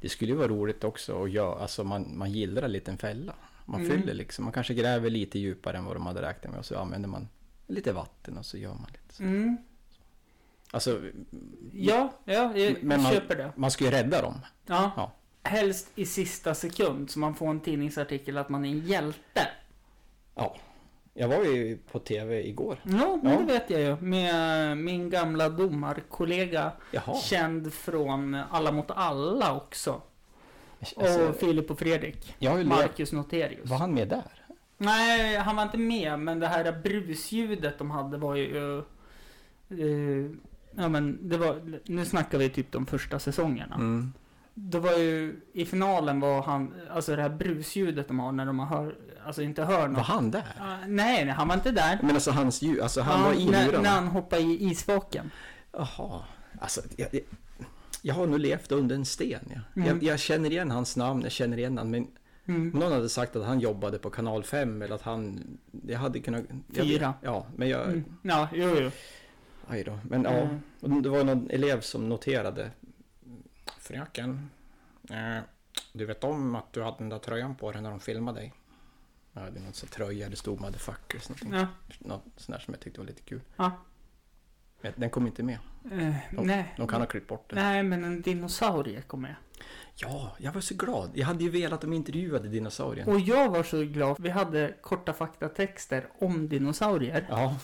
Det 0.00 0.09
skulle 0.09 0.31
ju 0.33 0.37
vara 0.38 0.49
roligt 0.49 0.85
också 0.85 1.23
att 1.25 1.31
göra, 1.31 1.59
alltså 1.62 1.85
man, 1.85 2.19
man 2.19 2.33
gillar 2.33 2.62
en 2.62 2.73
liten 2.73 2.99
fälla. 2.99 3.35
Man 3.67 3.85
Mm. 3.85 3.93
fyller 4.00 4.14
liksom, 4.14 4.45
man 4.45 4.53
kanske 4.53 4.75
gräver 4.75 5.11
lite 5.11 5.38
djupare 5.38 5.76
än 5.79 5.85
vad 5.85 5.97
de 5.97 6.07
hade 6.07 6.23
räknat 6.23 6.50
med 6.53 6.59
och 6.59 6.67
så 6.67 6.79
använder 6.79 7.09
man 7.09 7.29
lite 7.67 7.93
vatten 7.93 8.38
och 8.38 8.47
så 8.47 8.59
gör 8.59 8.75
man 8.75 8.87
lite 8.93 9.14
så. 9.14 9.23
Mm. 9.23 9.57
Alltså, 10.71 11.00
Ja, 11.73 12.12
ja, 12.25 12.57
jag 12.59 12.76
Men 12.83 13.03
man- 13.03 13.12
köper 13.12 13.37
det. 13.37 13.53
man 13.57 13.71
ska 13.71 13.85
ju 13.85 13.91
rädda 13.91 14.23
dem. 14.23 14.35
Ja. 14.67 14.91
Ja. 14.97 15.12
Helst 15.43 15.91
i 15.95 16.07
sista 16.07 16.55
sekund 16.55 17.11
så 17.11 17.19
man 17.19 17.35
får 17.35 17.50
en 17.50 17.61
tidningsartikel 17.61 18.38
att 18.38 18.49
man 18.49 18.64
är 18.64 18.69
en 18.71 18.79
hjälte. 18.87 19.49
Ja. 20.35 20.57
Jag 21.16 21.28
var 21.28 21.44
ju 21.44 21.76
på 21.92 21.99
tv 21.99 22.49
igår. 22.49 22.78
Ja, 22.83 23.18
men 23.23 23.33
Ja. 23.33 23.38
det 23.38 23.44
vet 23.52 23.71
jag 23.71 23.80
ju. 23.80 23.97
Med 24.00 24.76
min 24.78 25.11
gamla 25.11 25.49
domarkollega. 25.49 26.73
Jaha. 26.90 27.14
Känd 27.16 27.73
från 27.73 28.35
Alla 28.50 28.73
mot 28.73 28.90
alla 28.90 29.56
också. 29.56 30.02
Alltså, 30.97 31.28
Och 31.28 31.37
Filip 31.37 31.71
och 31.71 31.78
Fredrik. 31.78 32.37
har 32.49 32.64
Marcus 32.64 33.12
Noterius. 33.12 33.71
Var 33.71 33.78
han 33.78 33.94
med 33.94 34.09
där? 34.09 34.44
Nej, 34.78 35.37
han 35.37 35.56
var 35.56 35.62
inte 35.62 35.78
med. 35.78 36.18
Men 36.18 36.40
det 36.40 36.47
här 36.47 36.73
brusljudet 36.83 37.78
de 37.78 37.90
hade 37.90 38.16
var 38.18 38.35
ju... 38.37 38.78
eh, 38.78 40.30
ja 40.76 40.88
men 40.88 41.28
det 41.28 41.37
var... 41.37 41.80
Nu 41.85 42.04
snackar 42.04 42.38
vi 42.38 42.49
typ 42.50 42.73
de 42.73 42.87
första 42.87 43.18
säsongerna. 43.18 43.75
Mm. 43.75 44.12
Det 44.54 44.78
var 44.78 44.92
ju... 44.99 45.40
I 45.52 45.64
finalen 45.66 46.21
var 46.21 46.42
han... 46.42 46.75
Alltså 46.90 47.16
det 47.16 47.23
här 47.23 47.28
brusljudet 47.28 48.09
de 48.09 48.21
har 48.21 48.33
när 48.33 48.47
de 48.47 48.59
hör... 48.61 48.94
Alltså 49.26 49.43
inte 49.43 49.64
hör 49.64 49.88
något. 49.88 49.97
Var 49.97 50.04
han 50.04 50.31
där? 50.31 50.43
Ah, 50.61 50.76
nej, 50.87 51.25
nej, 51.25 51.35
han 51.35 51.49
var 51.49 51.54
inte 51.54 51.71
där. 51.71 51.99
Men 52.02 52.11
alltså 52.14 52.31
hans 52.31 52.62
ljud, 52.62 52.81
alltså 52.81 53.00
han 53.00 53.21
Ja, 53.21 53.26
var 53.26 53.35
i 53.35 53.45
när, 53.50 53.78
när 53.83 53.90
han 53.90 54.07
hoppade 54.09 54.43
i 54.43 54.64
isvaken. 54.71 55.31
Jaha. 55.73 56.23
Alltså, 56.61 56.81
jag, 56.97 57.09
jag, 57.12 57.23
jag 58.02 58.14
har 58.14 58.26
nog 58.26 58.38
levt 58.38 58.73
under 58.73 58.97
en 58.97 59.04
sten. 59.04 59.40
Ja. 59.54 59.61
Mm. 59.83 59.88
Jag, 59.88 60.02
jag 60.02 60.21
känner 60.21 60.50
igen 60.50 60.71
hans 60.71 60.97
namn, 60.97 61.23
jag 61.23 61.33
känner 61.33 61.59
igen 61.59 61.78
han, 61.78 61.90
men 61.90 62.07
Mm. 62.47 62.71
om 62.75 62.81
någon 62.81 62.93
hade 62.93 63.09
sagt 63.09 63.37
att 63.37 63.45
han 63.47 63.61
jobbade 63.61 63.99
på 63.99 64.11
kanal 64.11 64.45
5 64.45 64.83
eller 64.83 64.95
att 64.95 65.02
han... 65.02 65.40
Jag 65.87 65.99
hade 65.99 66.21
kunnat... 66.21 66.43
Fyra. 66.75 67.14
Ja, 67.23 67.47
men 67.57 67.69
jag... 67.69 67.83
Mm. 67.88 68.04
Ja, 68.23 68.49
jo, 68.54 68.76
jo. 68.81 68.90
Aj 69.69 69.85
då. 69.85 69.99
Men 70.02 70.23
ja, 70.23 70.49
Mm. 70.83 71.02
det 71.02 71.09
var 71.09 71.25
någon 71.25 71.50
elev 71.50 71.81
som 71.81 72.09
noterade. 72.09 72.71
Fröken, 73.78 74.50
eh, 75.11 75.43
du 75.93 76.04
vet 76.07 76.25
om 76.25 76.54
att 76.54 76.73
du 76.73 76.83
hade 76.83 76.97
den 76.99 77.09
där 77.09 77.19
tröjan 77.19 77.54
på 77.54 77.73
dig 77.73 77.83
när 77.83 77.90
de 77.90 78.00
filmade 78.00 78.40
dig? 78.40 78.52
Ja, 79.37 79.41
det 79.50 79.59
är 79.59 79.62
någon 79.64 79.73
sån 79.73 79.88
tröja, 79.88 80.29
det 80.29 80.37
stod 80.37 80.61
motherfuckers. 80.61 81.29
Ja. 81.53 81.67
Något 81.99 82.23
sånt 82.37 82.59
där 82.59 82.59
som 82.59 82.75
jag 82.75 82.81
tyckte 82.81 83.00
var 83.00 83.07
lite 83.07 83.23
kul. 83.23 83.41
Ja. 83.57 83.71
Men 84.81 84.93
Den 84.97 85.11
kom 85.11 85.26
inte 85.26 85.43
med. 85.43 85.59
Eh, 85.93 86.14
De, 86.33 86.47
nej. 86.47 86.75
de 86.76 86.88
kan 86.88 87.00
ha 87.00 87.07
klippt 87.07 87.29
bort 87.29 87.50
den. 87.50 87.59
Nej, 87.59 87.83
men 87.83 88.05
en 88.05 88.23
dinosaurie 88.23 89.03
kom 89.03 89.23
med. 89.23 89.35
Ja, 89.95 90.37
jag 90.38 90.53
var 90.53 90.61
så 90.61 90.75
glad. 90.75 91.11
Jag 91.14 91.26
hade 91.26 91.45
ju 91.45 91.50
velat 91.50 91.73
att 91.73 91.81
de 91.81 91.93
intervjuade 91.93 92.49
dinosaurien. 92.49 93.09
Och 93.09 93.21
jag 93.21 93.49
var 93.50 93.62
så 93.62 93.83
glad. 93.83 94.17
Vi 94.21 94.31
hade 94.31 94.75
korta 94.83 95.12
faktatexter 95.12 96.09
om 96.19 96.49
dinosaurier. 96.49 97.26
Ja, 97.31 97.57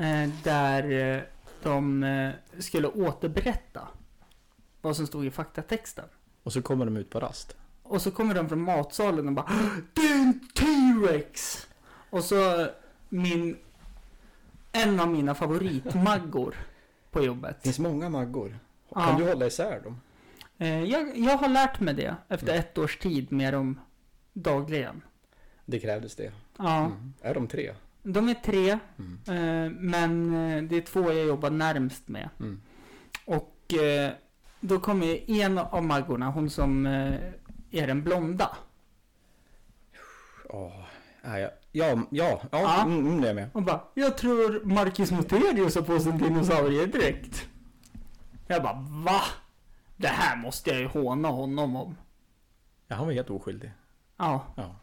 Eh, 0.00 0.28
där 0.44 0.90
eh, 1.16 1.22
de 1.62 2.32
skulle 2.58 2.88
återberätta 2.88 3.88
vad 4.80 4.96
som 4.96 5.06
stod 5.06 5.26
i 5.26 5.30
faktatexten. 5.30 6.04
och 6.42 6.52
så 6.52 6.62
kommer 6.62 6.84
de 6.84 6.96
ut 6.96 7.10
på 7.10 7.20
rast. 7.20 7.56
Och 7.82 8.02
så 8.02 8.10
kommer 8.10 8.34
de 8.34 8.48
från 8.48 8.60
matsalen 8.60 9.28
och 9.28 9.34
bara 9.34 9.52
Det 9.94 10.00
är 10.02 10.14
en 10.22 10.40
T-Rex! 11.06 11.66
Och 12.10 12.24
så 12.24 12.66
min... 13.08 13.56
En 14.72 15.00
av 15.00 15.08
mina 15.08 15.34
favoritmaggor 15.34 16.54
på 17.10 17.24
jobbet. 17.24 17.56
Det 17.56 17.62
finns 17.62 17.78
många 17.78 18.08
maggor. 18.08 18.58
Ja. 18.94 19.00
Kan 19.00 19.18
du 19.20 19.28
hålla 19.28 19.46
isär 19.46 19.80
dem? 19.80 20.00
Eh, 20.58 20.84
jag, 20.84 21.18
jag 21.18 21.36
har 21.38 21.48
lärt 21.48 21.80
mig 21.80 21.94
det 21.94 22.16
efter 22.28 22.54
ett 22.54 22.78
års 22.78 22.98
tid 22.98 23.32
med 23.32 23.54
dem 23.54 23.80
dagligen. 24.32 25.02
Det 25.66 25.78
krävdes 25.80 26.16
det. 26.16 26.32
Ja, 26.58 26.78
Mm. 26.86 27.12
Är 27.22 27.34
de 27.34 27.46
tre? 27.48 27.74
de 28.02 28.28
är 28.28 28.34
tre, 28.34 28.78
Mm. 28.98 29.18
eh, 29.26 29.70
men 29.80 30.34
eh, 30.34 30.62
det 30.62 30.76
är 30.76 30.80
två 30.80 31.12
jag 31.12 31.26
jobbar 31.26 31.50
närmst 31.50 32.08
med. 32.08 32.28
Mm. 32.40 32.60
Och 33.24 33.54
då 34.60 34.80
kommer 34.80 35.30
en 35.30 35.58
av 35.58 35.84
maggorna, 35.84 36.30
hon 36.30 36.50
som 36.50 36.86
är 37.70 37.86
den 37.86 38.02
blonda. 38.04 38.56
Åh, 40.48 40.84
ja, 41.22 41.38
ja, 41.38 41.50
ja, 42.10 42.40
ja. 42.50 42.82
Mm, 42.82 42.98
mm, 43.06 43.20
det 43.20 43.28
är 43.28 43.34
med. 43.34 43.50
Och 43.54 43.62
bara, 43.62 43.80
jag 43.94 44.18
tror 44.18 44.64
Marcus 44.64 45.10
Muterius 45.10 45.74
har 45.74 45.82
på 45.82 46.00
sig 46.00 46.12
en 46.12 46.18
dinosauriedräkt. 46.18 47.48
Jag 48.46 48.62
bara, 48.62 48.86
va? 49.04 49.20
Det 49.96 50.08
här 50.08 50.36
måste 50.36 50.70
jag 50.70 50.80
ju 50.80 50.86
håna 50.86 51.28
honom 51.28 51.76
om. 51.76 51.96
Ja, 52.88 52.96
han 52.96 53.06
var 53.06 53.12
helt 53.12 53.30
oskyldig. 53.30 53.72
Ja, 54.16 54.44
Ja. 54.56 54.74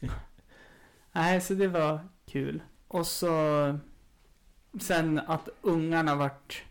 nej 1.12 1.40
så 1.40 1.54
det 1.54 1.68
var 1.68 2.00
kul. 2.26 2.62
Och 2.88 3.06
så 3.06 3.34
sen 4.80 5.18
att 5.26 5.48
ungarna 5.62 6.14
vart 6.14 6.62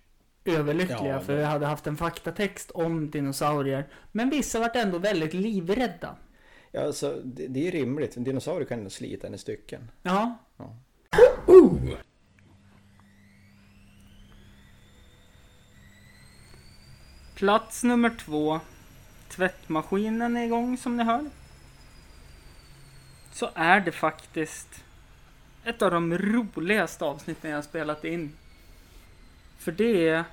överlyckliga 0.46 1.08
Ja, 1.08 1.20
för 1.20 1.34
det- 1.36 1.42
jag 1.42 1.48
hade 1.50 1.66
haft 1.66 1.88
en 1.88 1.98
faktatext 1.98 2.72
om 2.72 3.10
dinosaurier. 3.12 3.88
Men 4.12 4.30
vissa 4.30 4.60
vart 4.60 4.75
ändå 4.75 4.98
väldigt 4.98 5.34
livrädda. 5.34 6.16
Ja, 6.72 6.82
alltså, 6.82 7.22
det, 7.25 7.48
det 7.48 7.68
är 7.68 7.72
rimligt. 7.72 8.18
En 8.18 8.24
dinosaurie 8.24 8.68
kan 8.68 8.78
ändå 8.78 8.90
slita 8.90 9.28
en 9.28 9.34
i 9.34 9.38
stycken. 9.38 9.92
Ja. 10.04 10.38
Ja. 10.58 10.75
Plats 17.36 17.84
nummer 17.84 18.10
två. 18.10 18.60
Tvättmaskinen 19.29 20.38
är 20.38 20.46
igång 20.46 20.77
som 20.77 20.98
ni 20.98 21.03
hör. 21.03 21.29
Så 23.34 23.50
är 23.53 23.79
det 23.79 23.92
faktiskt 23.92 24.84
ett 25.64 25.81
av 25.81 25.92
de 25.92 26.18
roligaste 26.18 27.05
avsnitten 27.05 27.50
jag 27.50 27.57
har 27.57 27.64
spelat 27.64 28.03
in. 28.03 28.38
För 29.57 29.72
det 29.72 30.07
är 30.07 30.24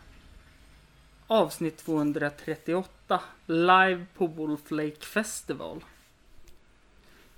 avsnitt 1.27 1.77
238 1.77 3.21
live 3.47 4.07
på 4.15 4.27
Wolf 4.27 4.71
Lake 4.71 5.07
Festival. 5.07 5.85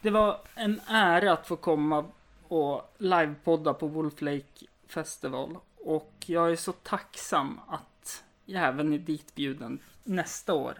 Det 0.02 0.10
var 0.10 0.40
en 0.54 0.80
ära 0.88 1.32
att 1.32 1.46
få 1.46 1.56
komma 1.56 2.04
och 2.48 2.94
livepodda 2.98 3.74
på 3.74 3.86
Wolf 3.86 4.20
Lake 4.20 4.66
Festival 4.86 5.58
och 5.76 6.14
jag 6.26 6.52
är 6.52 6.56
så 6.56 6.72
tacksam 6.72 7.60
att 7.68 8.24
jag 8.44 8.64
även 8.64 8.92
är 8.92 8.98
ditbjuden 8.98 9.78
nästa 10.04 10.54
år. 10.54 10.74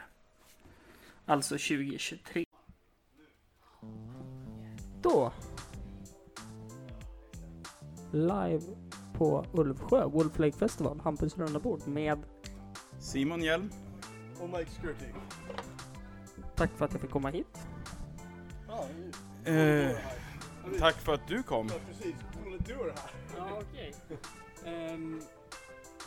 Alltså 1.27 1.55
2023. 1.55 2.45
Då. 5.03 5.33
Live 8.13 8.63
på 9.15 9.47
Ulvsjö, 9.53 10.07
Wolf 10.07 10.39
Lake 10.39 10.57
Festival, 10.57 11.01
Hampus 11.01 11.39
runda 11.39 11.61
bord 11.61 11.89
med 11.89 12.19
Simon 12.99 13.43
Hjelm. 13.43 13.71
Och 14.41 14.49
Mike 14.49 14.71
Skirting. 14.71 15.15
Tack 16.57 16.71
för 16.77 16.85
att 16.85 16.93
jag 16.93 17.01
fick 17.01 17.11
komma 17.11 17.31
hit. 17.31 17.59
Eh, 19.45 19.97
tack 20.79 20.95
för 20.95 21.15
att 21.15 21.29
du 21.29 21.43
kom. 21.43 21.69
ja, 21.69 21.75
precis. 21.89 22.15
Du 22.67 22.73
är 22.73 22.79
här. 22.79 23.11
Ja, 23.37 23.61
okej. 23.61 23.95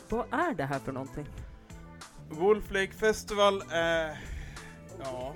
vad 0.08 0.26
är 0.30 0.54
det 0.54 0.64
här 0.64 0.78
för 0.78 0.92
någonting? 0.92 1.26
Wolf 2.28 2.70
Lake 2.70 2.92
Festival 2.92 3.62
är... 3.70 4.20
Ja, 4.98 5.34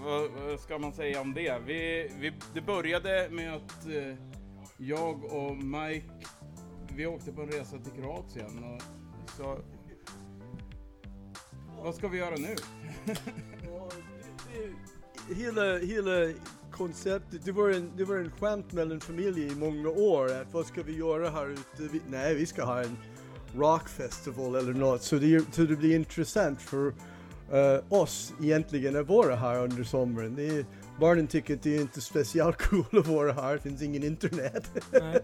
vad, 0.00 0.30
vad 0.30 0.60
ska 0.60 0.78
man 0.78 0.92
säga 0.92 1.20
om 1.20 1.34
det? 1.34 1.58
Vi, 1.66 2.12
vi, 2.20 2.32
det 2.54 2.60
började 2.60 3.28
med 3.30 3.54
att 3.54 3.86
eh, 3.86 4.16
jag 4.76 5.24
och 5.24 5.56
Mike, 5.56 6.10
vi 6.92 7.06
åkte 7.06 7.32
på 7.32 7.42
en 7.42 7.50
resa 7.50 7.78
till 7.78 7.92
Kroatien 7.92 8.64
och 8.64 8.82
så... 9.36 9.58
Vad 11.82 11.94
ska 11.94 12.08
vi 12.08 12.18
göra 12.18 12.36
nu? 12.36 12.56
Hela, 15.34 15.78
hela 15.78 16.32
konceptet, 16.76 17.44
det 17.44 17.52
var, 17.52 17.70
en, 17.70 17.92
det 17.96 18.04
var 18.04 18.16
en 18.16 18.30
skämt 18.30 18.72
mellan 18.72 19.00
familjer 19.00 19.52
i 19.52 19.56
många 19.56 19.88
år. 19.88 20.24
Att 20.24 20.54
vad 20.54 20.66
ska 20.66 20.82
vi 20.82 20.96
göra 20.96 21.30
här 21.30 21.48
ute? 21.48 21.92
Vi, 21.92 22.00
nej, 22.08 22.34
vi 22.34 22.46
ska 22.46 22.64
ha 22.64 22.82
en 22.82 22.96
rockfestival 23.54 24.54
eller 24.54 24.72
något. 24.72 25.02
Så 25.02 25.16
det, 25.16 25.54
så 25.54 25.62
det 25.62 25.76
blir 25.76 25.94
intressant 25.96 26.62
för 26.62 26.86
eh, 27.52 27.80
oss 27.88 28.32
egentligen 28.42 28.96
att 28.96 29.08
vara 29.08 29.36
här 29.36 29.62
under 29.62 29.84
sommaren. 29.84 30.34
Det 30.34 30.48
är, 30.48 30.66
barnen 31.00 31.26
tycker 31.26 31.54
att 31.54 31.62
det 31.62 31.76
är 31.76 31.80
inte 31.80 32.00
speciellt 32.00 32.56
cool 32.62 33.00
att 33.00 33.06
vara 33.06 33.32
här, 33.32 33.52
det 33.52 33.60
finns 33.60 33.82
ingen 33.82 34.04
internet. 34.04 34.70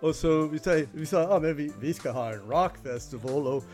Och 0.00 0.14
så 0.14 0.46
vi 0.46 0.58
sa, 0.58 0.70
vi 0.92 1.06
sa 1.06 1.36
ah, 1.36 1.40
men 1.40 1.56
vi, 1.56 1.72
vi 1.80 1.94
ska 1.94 2.10
ha 2.10 2.32
en 2.32 2.40
rockfestival 2.40 3.46
och 3.46 3.64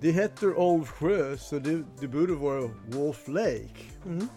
det 0.00 0.10
heter 0.10 0.58
Old 0.58 0.88
Sjö 0.88 1.36
så 1.36 1.58
det, 1.58 1.82
det 2.00 2.08
borde 2.08 2.34
vara 2.34 2.70
Wolf 2.88 3.28
Lake. 3.28 3.76
Mm. 4.06 4.28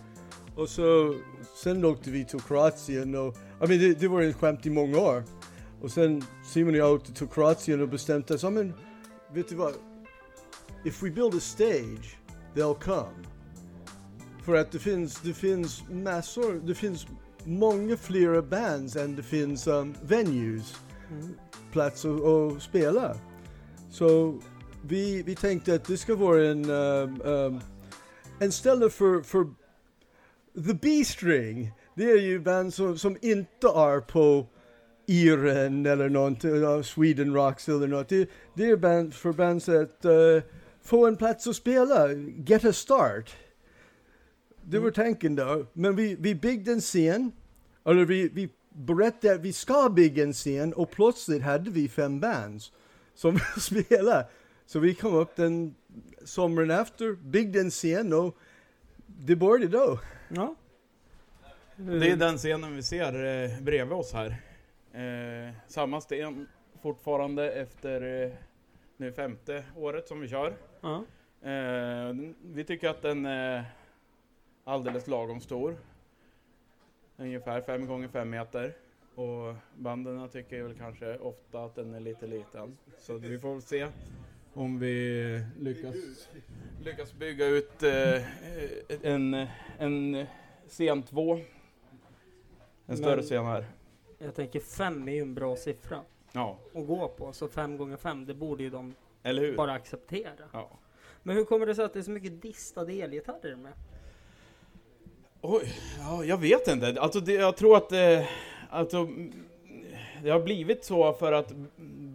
Och 0.55 0.69
så 0.69 1.15
sen 1.55 1.85
åkte 1.85 2.11
vi 2.11 2.25
till 2.25 2.39
Kroatien 2.39 3.15
och 3.15 3.35
I 3.35 3.67
mean, 3.67 3.79
det, 3.79 3.99
det 3.99 4.07
var 4.07 4.21
en 4.21 4.33
skämt 4.33 4.65
i 4.65 4.69
många 4.69 4.99
år. 4.99 5.23
Och 5.81 5.91
sen 5.91 6.23
Simon 6.45 6.73
och 6.73 6.79
jag 6.79 6.93
åkte 6.93 7.13
till 7.13 7.27
Kroatien 7.27 7.81
och 7.81 7.89
bestämde 7.89 8.33
oss, 8.33 8.43
ja 8.43 8.49
men 8.49 8.73
vet 9.33 9.49
du 9.49 9.55
vad? 9.55 9.73
If 10.83 11.03
we 11.03 11.09
build 11.09 11.35
a 11.35 11.39
stage, 11.39 12.17
they'll 12.55 12.79
come. 12.79 13.25
För 14.43 14.55
att 14.55 14.71
det 14.71 14.79
finns, 14.79 15.21
det 15.21 15.33
finns 15.33 15.83
massor, 15.89 16.61
det 16.63 16.75
finns 16.75 17.07
många 17.43 17.97
flera 17.97 18.41
bands 18.41 18.95
än 18.95 19.15
det 19.15 19.23
finns 19.23 19.67
um, 19.67 19.95
venues, 20.03 20.75
plats 21.71 22.05
att 22.05 22.21
att 22.21 22.61
spela. 22.61 23.17
Så 23.91 24.39
vi, 24.81 25.23
vi 25.23 25.35
tänkte 25.35 25.75
att 25.75 25.85
det 25.85 25.97
ska 25.97 26.15
vara 26.15 26.47
en, 26.47 26.69
um, 26.69 27.21
um, 27.21 27.59
en 28.39 28.51
ställe 28.51 28.89
för, 28.89 29.21
för 29.21 29.47
The 30.55 30.73
B-string. 30.73 31.71
Det 31.95 32.11
är 32.11 32.21
ju 32.21 32.39
band 32.39 32.73
som, 32.73 32.97
som 32.97 33.17
inte 33.21 33.67
är 33.67 33.99
på 33.99 34.47
Iren 35.07 35.85
eller 35.85 36.09
någonting, 36.09 36.83
Sweden 36.83 37.33
Rocks 37.33 37.69
eller 37.69 37.87
något. 37.87 38.09
Det, 38.09 38.29
det 38.53 38.69
är 38.69 38.77
band 38.77 39.13
för 39.13 39.33
bands 39.33 39.69
att 39.69 40.05
uh, 40.05 40.41
få 40.83 41.07
en 41.07 41.17
plats 41.17 41.47
att 41.47 41.55
spela, 41.55 42.13
get 42.47 42.65
a 42.65 42.73
start. 42.73 43.35
Det 44.63 44.79
var 44.79 44.91
tanken 44.91 45.35
då. 45.35 45.65
Men 45.73 45.95
vi, 45.95 46.15
vi 46.19 46.35
byggde 46.35 46.71
en 46.71 46.81
scen, 46.81 47.31
eller 47.85 48.05
vi, 48.05 48.29
vi 48.29 48.49
berättade 48.75 49.33
att 49.33 49.41
vi 49.41 49.53
ska 49.53 49.89
bygga 49.89 50.23
en 50.23 50.33
scen 50.33 50.73
och 50.73 50.91
plötsligt 50.91 51.43
hade 51.43 51.71
vi 51.71 51.87
fem 51.87 52.19
bands 52.19 52.71
som 53.15 53.39
spelade. 53.59 54.27
Så 54.65 54.79
vi 54.79 54.95
kom 54.95 55.13
upp 55.13 55.35
den 55.35 55.75
sommaren 56.23 56.71
efter, 56.71 57.13
byggde 57.13 57.59
en 57.59 57.71
scen 57.71 58.13
och 58.13 58.37
började 59.36 59.78
då. 59.78 59.99
Ja. 60.30 60.56
Det 61.75 62.12
är 62.12 62.15
den 62.15 62.38
scenen 62.38 62.75
vi 62.75 62.84
ser 62.84 63.43
eh, 63.43 63.62
bredvid 63.62 63.93
oss 63.93 64.13
här. 64.13 64.36
Eh, 64.93 65.54
samma 65.67 66.01
sten 66.01 66.47
fortfarande 66.82 67.51
efter 67.51 68.23
eh, 68.23 68.32
nu 68.97 69.12
femte 69.12 69.63
året 69.75 70.08
som 70.08 70.19
vi 70.19 70.28
kör. 70.28 70.54
Ja. 70.82 71.04
Eh, 71.49 72.15
vi 72.41 72.63
tycker 72.63 72.89
att 72.89 73.01
den 73.01 73.25
är 73.25 73.65
alldeles 74.63 75.08
lagom 75.08 75.41
stor. 75.41 75.75
Ungefär 77.17 77.62
5 77.62 77.88
gånger 77.88 78.08
5 78.08 78.30
meter. 78.30 78.73
Och 79.15 79.56
banden 79.75 80.30
tycker 80.30 80.63
väl 80.63 80.78
kanske 80.78 81.17
ofta 81.17 81.63
att 81.63 81.75
den 81.75 81.93
är 81.93 81.99
lite 81.99 82.28
liten. 82.28 82.78
Så 82.97 83.17
vi 83.17 83.39
får 83.39 83.54
väl 83.54 83.62
se 83.62 83.88
om 84.55 84.79
vi 84.79 85.41
lyckas, 85.59 85.95
lyckas 86.83 87.13
bygga 87.13 87.45
ut 87.45 87.83
eh, 87.83 88.21
en, 89.01 89.47
en 89.79 90.25
scen 90.67 91.03
2. 91.03 91.39
En 92.85 92.97
större 92.97 93.15
Men- 93.15 93.25
scen 93.25 93.45
här. 93.45 93.65
Jag 94.17 94.35
tänker 94.35 94.59
fem 94.59 95.07
är 95.07 95.13
ju 95.13 95.21
en 95.21 95.33
bra 95.33 95.55
siffra 95.55 95.99
Ja, 96.31 96.59
att 96.73 96.87
gå 96.87 97.07
på. 97.07 97.33
Så 97.33 97.47
fem 97.47 97.77
gånger 97.77 97.97
fem, 97.97 98.25
det 98.25 98.33
borde 98.33 98.63
ju 98.63 98.69
de 98.69 98.95
eller 99.23 99.41
hur? 99.41 99.55
bara 99.57 99.73
acceptera. 99.73 100.31
Ja. 100.53 100.69
Men 101.23 101.35
hur 101.35 101.45
kommer 101.45 101.65
det 101.65 101.75
sig 101.75 101.85
att 101.85 101.93
det 101.93 101.99
är 101.99 102.03
så 102.03 102.11
mycket 102.11 102.41
distade 102.41 102.93
elgitarrer 102.93 103.55
med? 103.55 103.71
Oj, 105.41 105.73
ja, 105.99 106.23
jag 106.25 106.37
vet 106.37 106.67
inte. 106.67 107.01
Alltså, 107.01 107.19
det, 107.19 107.33
jag 107.33 107.57
tror 107.57 107.77
att 107.77 107.89
det, 107.89 108.29
alltså, 108.69 109.07
det 110.25 110.31
har 110.31 110.39
blivit 110.39 110.83
så 110.83 111.13
för 111.13 111.31
att 111.31 111.53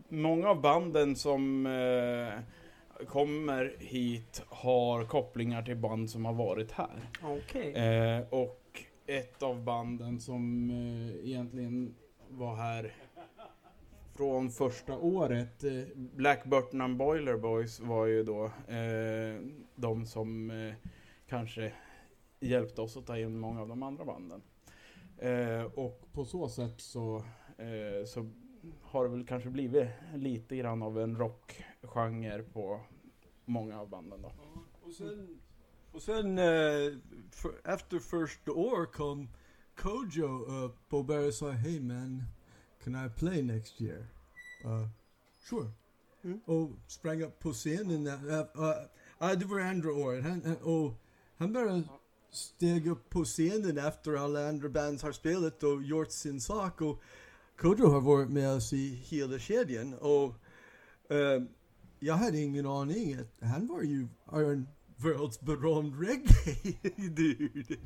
många 0.09 0.49
av 0.49 0.61
banden 0.61 1.17
som 1.17 1.67
eh, 1.67 3.05
kommer 3.07 3.75
hit 3.79 4.43
har 4.49 5.05
kopplingar 5.05 5.63
till 5.63 5.77
band 5.77 6.11
som 6.11 6.25
har 6.25 6.33
varit 6.33 6.73
här. 6.73 7.11
Okej. 7.23 7.73
Eh, 7.73 8.23
och 8.31 8.83
ett 9.07 9.43
av 9.43 9.65
banden 9.65 10.21
som 10.21 10.71
eh, 10.71 11.29
egentligen 11.29 11.95
var 12.29 12.55
här 12.55 12.93
från 14.17 14.51
första 14.51 14.99
året, 14.99 15.65
eh, 15.65 15.83
Black 15.95 16.45
Burton 16.45 16.81
and 16.81 16.97
Boiler 16.97 17.37
Boys 17.37 17.81
var 17.81 18.07
ju 18.07 18.23
då 18.23 18.45
eh, 18.45 19.41
de 19.75 20.07
som 20.07 20.51
eh, 20.51 20.75
kanske 21.29 21.73
hjälpte 22.41 22.81
oss 22.81 22.97
att 22.97 23.07
ta 23.07 23.19
in 23.19 23.39
många 23.39 23.61
av 23.61 23.69
de 23.69 23.83
andra 23.83 24.05
banden. 24.05 24.43
Eh, 25.19 25.63
och 25.63 26.03
på 26.13 26.25
så 26.25 26.49
sätt 26.49 26.81
så, 26.81 27.25
eh, 27.61 28.05
så 28.05 28.31
har 28.83 29.05
det 29.05 29.11
väl 29.11 29.27
kanske 29.27 29.51
blivit 29.51 29.89
lite 30.15 30.57
grann 30.57 30.83
av 30.83 31.01
en 31.01 31.17
rockgenre 31.17 32.43
på 32.43 32.81
många 33.45 33.81
av 33.81 33.89
banden 33.89 34.23
då. 34.23 34.33
Och 34.83 34.93
sen, 34.93 35.41
och 35.93 36.03
sen 36.03 36.39
eh, 36.39 36.99
för, 37.31 37.53
efter 37.65 37.99
första 37.99 38.53
år 38.53 38.87
kom 38.93 39.29
Kojo 39.77 40.45
upp 40.45 40.93
och 40.95 41.05
började 41.05 41.33
säga 41.33 41.53
Hey 41.53 41.81
man, 41.81 42.23
can 42.85 43.07
I 43.07 43.11
play 43.19 43.43
next 43.43 43.81
year? 43.81 44.07
Uh, 44.65 44.89
sure. 45.49 45.71
Mm. 46.23 46.41
Och 46.45 46.71
sprang 46.87 47.23
upp 47.23 47.39
på 47.39 47.53
scenen. 47.53 48.07
Uh, 48.07 48.33
uh, 48.33 49.31
uh, 49.31 49.39
det 49.39 49.45
var 49.45 49.61
andra 49.61 49.93
året. 49.93 50.25
Han, 50.25 50.43
uh, 50.45 50.63
och 50.63 50.95
han 51.37 51.53
bara 51.53 51.83
steg 52.31 52.87
upp 52.87 53.11
på 53.11 53.25
scenen 53.25 53.79
efter 53.79 54.15
alla 54.15 54.49
andra 54.49 54.69
bands 54.69 55.03
har 55.03 55.13
spelat 55.13 55.63
och 55.63 55.83
gjort 55.83 56.11
sin 56.11 56.41
sak. 56.41 56.81
Och 56.81 57.03
Kojo 57.61 57.89
har 57.89 58.01
varit 58.01 58.31
med 58.31 58.51
oss 58.57 58.73
i 58.73 58.95
hela 58.95 59.39
kedjan. 59.39 59.95
Och 59.95 60.35
eh, 61.15 61.43
jag 61.99 62.15
hade 62.15 62.39
ingen 62.39 62.67
aning 62.67 63.15
att 63.15 63.49
han 63.49 63.67
var 63.67 63.83
ju 63.83 64.07
en 64.33 64.69
världsberömd 64.97 65.95
reggae-dude. 66.01 67.77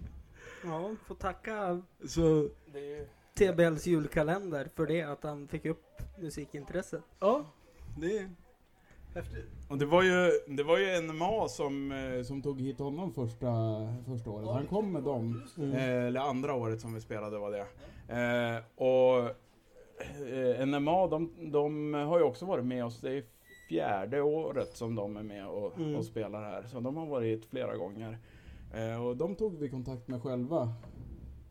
Ja, 0.65 0.91
får 1.07 1.15
tacka 1.15 1.83
Så, 2.07 2.49
TBLs 3.35 3.87
julkalender 3.87 4.69
för 4.75 4.87
det, 4.87 5.03
att 5.03 5.23
han 5.25 5.49
fick 5.49 5.65
upp 5.65 5.85
musikintresset. 6.19 7.03
ja, 7.21 7.45
det 7.99 8.19
är 8.19 8.31
häftigt. 9.15 9.51
Och 9.69 9.79
det 9.79 9.87
var 9.87 10.03
ju, 10.03 10.31
det 10.49 10.63
var 10.63 10.79
ju 10.79 11.01
NMA 11.01 11.49
som, 11.49 11.93
eh, 11.93 12.23
som 12.23 12.43
tog 12.43 12.61
hit 12.61 12.79
honom 12.79 13.15
första, 13.15 13.49
första 14.07 14.31
året. 14.31 14.49
Han 14.49 14.67
kom 14.67 14.93
med 14.93 15.03
dem. 15.03 15.43
Eh, 15.59 16.05
eller 16.05 16.21
andra 16.21 16.55
året 16.55 16.81
som 16.81 16.95
vi 16.95 17.01
spelade 17.01 17.39
var 17.39 17.51
det. 17.51 17.67
Eh, 18.09 18.85
och 18.87 19.44
NMA, 20.67 21.07
de, 21.07 21.31
de 21.53 21.95
har 21.95 22.19
ju 22.19 22.25
också 22.25 22.47
varit 22.47 22.65
med 22.65 22.85
oss. 22.85 23.01
Det 23.01 23.11
är 23.19 23.25
fjärde 23.69 24.21
året 24.23 24.77
som 24.77 24.95
de 24.95 25.17
är 25.17 25.23
med 25.23 25.47
och, 25.47 25.79
Mm. 25.79 25.95
och 25.97 26.05
spelar 26.05 26.43
här. 26.43 26.63
Så 26.63 26.81
de 26.81 26.97
har 26.97 27.07
varit 27.07 27.27
hit 27.39 27.47
flera 27.51 27.77
gånger. 27.77 28.19
Eh, 28.75 29.07
och 29.07 29.17
de 29.17 29.35
tog 29.35 29.59
vi 29.59 29.69
kontakt 29.69 30.09
med 30.09 30.23
själva. 30.23 30.73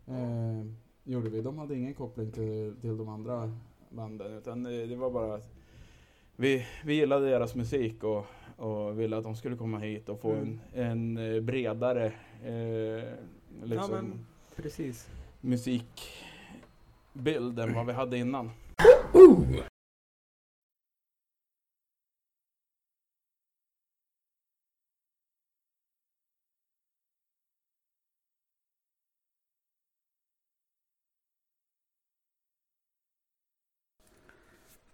Eh, 0.07 0.65
gjorde 1.03 1.29
vi. 1.29 1.41
De 1.41 1.57
hade 1.57 1.75
ingen 1.75 1.93
koppling 1.93 2.31
till, 2.31 2.75
till 2.81 2.97
de 2.97 3.09
andra 3.09 3.51
banden. 3.89 4.33
Utan 4.37 4.63
det, 4.63 4.85
det 4.85 4.95
var 4.95 5.09
bara 5.11 5.35
att 5.35 5.49
vi, 6.35 6.65
vi 6.85 6.93
gillade 6.93 7.29
deras 7.29 7.55
musik 7.55 8.03
och, 8.03 8.25
och 8.57 8.99
ville 8.99 9.17
att 9.17 9.23
de 9.23 9.35
skulle 9.35 9.55
komma 9.55 9.79
hit 9.79 10.09
och 10.09 10.19
få 10.21 10.31
Mm. 10.31 10.59
en, 10.73 11.17
en 11.17 11.35
eh, 11.35 11.41
bredare 11.41 12.05
eh, 12.43 13.09
liksom, 13.63 13.91
Ja, 13.95 14.01
men 14.01 14.25
precis 14.55 15.09
bild 17.13 17.59
än 17.59 17.73
vad 17.73 17.85
vi 17.85 17.93
hade 17.93 18.17
innan. 18.17 18.51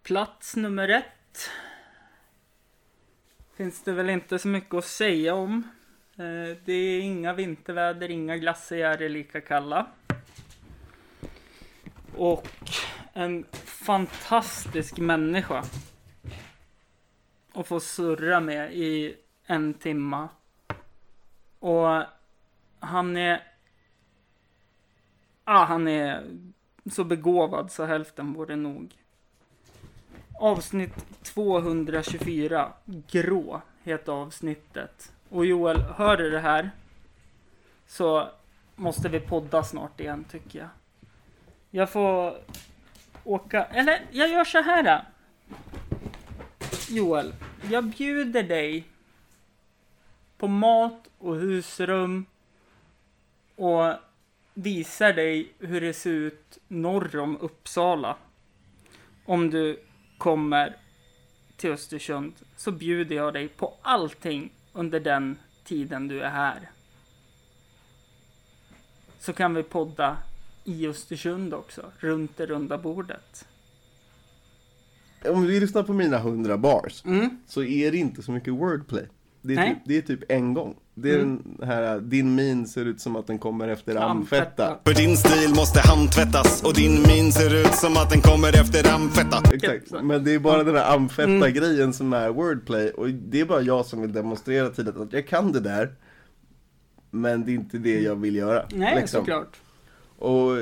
Plats 0.09 0.55
nummer 0.55 0.89
ett. 0.89 1.49
Finns 3.57 3.83
det 3.83 3.91
väl 3.91 4.09
inte 4.09 4.39
så 4.39 4.47
mycket 4.47 4.73
att 4.73 4.85
säga 4.85 5.33
om. 5.33 5.63
Eh, 6.17 6.57
det 6.65 6.73
är 6.73 7.01
inga 7.01 7.33
vinterväder, 7.33 8.09
inga 8.09 8.37
glaciärer 8.37 9.09
lika 9.09 9.41
kalla. 9.41 9.87
Och 12.19 12.47
en 13.13 13.45
fantastisk 13.63 14.97
människa. 14.97 15.63
Att 17.53 17.67
få 17.67 17.79
surra 17.79 18.39
med 18.39 18.73
i 18.73 19.15
en 19.45 19.73
timma. 19.73 20.29
Och 21.59 22.03
han 22.79 23.17
är... 23.17 23.43
Ah, 25.43 25.65
han 25.65 25.87
är 25.87 26.23
så 26.91 27.03
begåvad 27.03 27.71
så 27.71 27.85
hälften 27.85 28.33
vore 28.33 28.55
nog. 28.55 28.93
Avsnitt 30.39 31.23
224, 31.23 32.73
Grå, 32.85 33.61
heter 33.83 34.11
avsnittet. 34.11 35.11
Och 35.29 35.45
Joel, 35.45 35.81
hör 35.81 36.17
du 36.17 36.29
det 36.29 36.39
här? 36.39 36.71
Så 37.87 38.29
måste 38.75 39.09
vi 39.09 39.19
podda 39.19 39.63
snart 39.63 39.99
igen, 39.99 40.23
tycker 40.23 40.59
jag. 40.59 40.69
Jag 41.71 41.89
får 41.89 42.37
åka, 43.23 43.63
eller 43.65 44.01
jag 44.11 44.29
gör 44.29 44.43
så 44.43 44.61
här. 44.61 44.83
Då. 44.83 45.01
Joel, 46.89 47.33
jag 47.71 47.83
bjuder 47.83 48.43
dig 48.43 48.83
på 50.37 50.47
mat 50.47 51.09
och 51.17 51.35
husrum 51.35 52.25
och 53.55 53.93
visar 54.53 55.13
dig 55.13 55.51
hur 55.59 55.81
det 55.81 55.93
ser 55.93 56.09
ut 56.09 56.57
norr 56.67 57.17
om 57.17 57.37
Uppsala. 57.37 58.15
Om 59.25 59.49
du 59.49 59.79
kommer 60.17 60.75
till 61.57 61.71
Östersund 61.71 62.33
så 62.57 62.71
bjuder 62.71 63.15
jag 63.15 63.33
dig 63.33 63.47
på 63.47 63.73
allting 63.81 64.51
under 64.73 64.99
den 64.99 65.37
tiden 65.63 66.07
du 66.07 66.21
är 66.21 66.29
här. 66.29 66.69
Så 69.19 69.33
kan 69.33 69.53
vi 69.53 69.63
podda 69.63 70.17
i 70.69 70.87
Östersund 70.87 71.53
också, 71.53 71.81
runt 71.99 72.37
det 72.37 72.45
runda 72.45 72.77
bordet. 72.77 73.45
Om 75.25 75.45
vi 75.45 75.59
lyssnar 75.59 75.83
på 75.83 75.93
mina 75.93 76.17
100 76.17 76.57
bars 76.57 77.03
Mm. 77.05 77.29
så 77.47 77.63
är 77.63 77.91
det 77.91 77.97
inte 77.97 78.23
så 78.23 78.31
mycket 78.31 78.53
wordplay. 78.53 79.07
Det 79.41 79.53
är, 79.53 79.55
Nej. 79.55 79.69
typ, 79.75 79.77
det 79.85 79.97
är 79.97 80.01
typ 80.01 80.31
en 80.31 80.53
gång. 80.53 80.75
Det 80.95 81.11
är 81.11 81.19
Mm. 81.19 81.41
den 81.59 81.67
här, 81.67 81.99
din 81.99 82.35
min 82.35 82.67
ser 82.67 82.85
ut 82.85 83.01
som 83.01 83.15
att 83.15 83.27
den 83.27 83.39
kommer 83.39 83.67
efter 83.67 83.95
Amfetta. 83.95 84.79
För 84.85 84.93
din 84.93 85.17
stil 85.17 85.49
måste 85.55 85.79
handtvättas 85.79 86.63
och 86.63 86.73
din 86.73 87.01
min 87.07 87.31
ser 87.31 87.55
ut 87.61 87.75
som 87.75 87.97
att 87.97 88.09
den 88.09 88.21
kommer 88.21 88.61
efter 88.61 88.93
amfetta. 88.93 89.37
Exakt, 89.53 90.03
men 90.03 90.23
det 90.23 90.33
är 90.33 90.39
bara 90.39 90.63
den 90.63 90.75
här 90.75 90.95
amfetta-grejen 90.95 91.93
som 91.93 92.13
är 92.13 92.29
wordplay 92.29 92.89
och 92.89 93.09
det 93.09 93.39
är 93.41 93.45
bara 93.45 93.61
jag 93.61 93.85
som 93.85 94.01
vill 94.01 94.13
demonstrera 94.13 94.69
tydligt 94.69 94.97
att 94.97 95.13
jag 95.13 95.27
kan 95.27 95.51
det 95.51 95.59
där 95.59 95.95
Men 97.11 97.45
det 97.45 97.51
är 97.51 97.53
inte 97.53 97.77
det 97.77 97.99
jag 98.01 98.15
vill 98.15 98.35
göra 98.35 98.65
Nej, 98.71 98.95
liksom. 98.95 99.19
såklart. 99.21 99.57
Och 100.19 100.55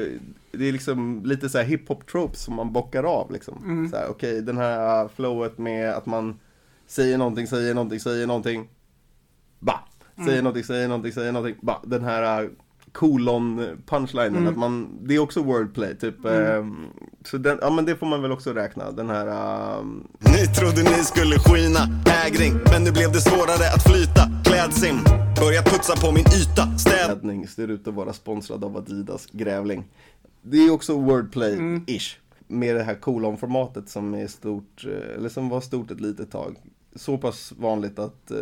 det 0.52 0.68
är 0.68 0.72
liksom 0.72 1.22
lite 1.26 1.50
så 1.50 1.58
här 1.58 1.66
hiphop 1.66 2.08
tropes 2.08 2.40
som 2.44 2.56
man 2.56 2.74
bockar 2.74 3.04
av 3.04 3.32
liksom 3.32 3.58
Mm. 3.66 3.92
Okej, 4.10 4.42
den 4.42 4.58
här 4.58 5.08
flowet 5.08 5.58
med 5.58 5.94
att 5.94 6.06
man 6.06 6.40
säger 6.88 7.18
någonting, 7.18 7.48
säger 7.48 7.74
någonting, 7.74 8.00
säger 8.00 8.28
någonting 8.28 8.70
Ba! 9.60 9.74
Säger 10.16 10.32
Mm. 10.32 10.44
någonting, 10.44 10.64
säger 10.64 10.88
någonting, 10.88 11.12
säger 11.12 11.32
någonting 11.32 11.56
Ba! 11.62 11.80
Den 11.84 12.04
här 12.04 12.50
kolon 12.92 13.66
punchlinen, 13.86 14.36
Mm. 14.36 14.48
att 14.48 14.58
man, 14.58 14.90
det 15.08 15.16
är 15.16 15.20
också 15.20 15.44
wordplay 15.44 15.96
typ 15.98 16.26
ehm, 16.26 16.76
Så 17.26 17.38
den, 17.38 17.58
ja 17.62 17.70
men 17.70 17.86
det 17.86 17.96
får 17.96 18.06
man 18.08 18.22
väl 18.22 18.32
också 18.32 18.54
räkna, 18.54 18.92
den 18.92 19.10
här 19.10 19.28
ehm, 19.80 20.08
Ni 20.20 20.48
trodde 20.48 20.84
ni 20.84 21.04
skulle 21.04 21.40
skina, 21.40 21.80
ägring, 22.26 22.54
men 22.72 22.84
nu 22.84 22.92
blev 22.92 23.12
det 23.12 23.22
svårare 23.22 23.74
att 23.76 23.84
flyta. 23.84 24.22
Klädsim, 24.46 24.98
börjat 25.40 25.66
putsa 25.66 25.96
på 25.96 26.12
min 26.12 26.26
yta. 26.42 26.78
Städ 26.78 27.10
räddning 27.10 27.48
ser 27.48 27.68
ut 27.68 27.88
att 27.88 27.94
vara 27.94 28.14
sponsrad 28.14 28.64
av 28.64 28.78
Adidas 28.78 29.28
Grävling. 29.32 29.84
Det 30.42 30.58
är 30.58 30.72
också 30.72 30.94
wordplay-ish. 30.98 32.16
Med 32.48 32.76
det 32.76 32.84
här 32.84 32.96
kolonformatet 32.96 33.90
som 33.90 34.14
är 34.14 34.28
stort, 34.28 34.86
eh, 34.86 35.16
eller 35.16 35.30
som 35.30 35.50
var 35.50 35.62
stort 35.62 35.92
ett 35.92 36.02
litet 36.02 36.32
tag. 36.32 36.56
Så 36.96 37.18
pass 37.18 37.54
vanligt 37.58 38.00
att 38.00 38.32
eh, 38.32 38.38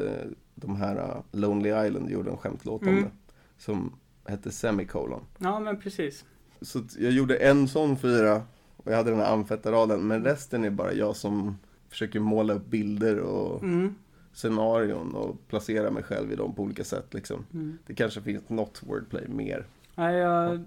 de 0.55 0.75
här 0.75 0.95
eh, 0.95 1.39
Lonely 1.39 1.69
Island 1.87 2.09
gjorde 2.09 2.31
en 2.31 2.37
skämtlåt 2.37 2.81
om 2.81 2.87
Mm. 2.87 3.03
det. 3.03 3.09
Som 3.57 3.93
hette 4.25 4.51
Semicolon. 4.51 5.21
Ja, 5.37 5.59
men 5.59 5.79
precis. 5.81 6.25
Så 6.61 6.81
jag 6.99 7.11
gjorde 7.11 7.35
en 7.37 7.67
sån 7.67 7.97
fyra 7.97 8.41
och 8.77 8.91
jag 8.91 8.97
hade 8.97 9.09
den 9.11 9.19
här 9.19 9.33
amfettaraden. 9.33 10.07
Men 10.07 10.23
resten 10.23 10.65
är 10.65 10.69
bara 10.69 10.93
jag 10.93 11.15
som 11.15 11.57
försöker 11.89 12.19
måla 12.19 12.53
upp 12.53 12.65
bilder 12.65 13.19
och 13.19 13.63
Mm. 13.63 13.95
scenarion 14.33 15.15
och 15.15 15.47
placera 15.47 15.91
mig 15.91 16.03
själv 16.03 16.31
i 16.31 16.35
dem 16.35 16.55
på 16.55 16.63
olika 16.63 16.83
sätt 16.83 17.13
liksom. 17.13 17.45
Mm. 17.53 17.77
Det 17.87 17.93
kanske 17.95 18.21
finns 18.21 18.49
något 18.49 18.83
wordplay 18.83 19.27
mer. 19.27 19.65
Nej, 19.95 20.15
jag, 20.15 20.63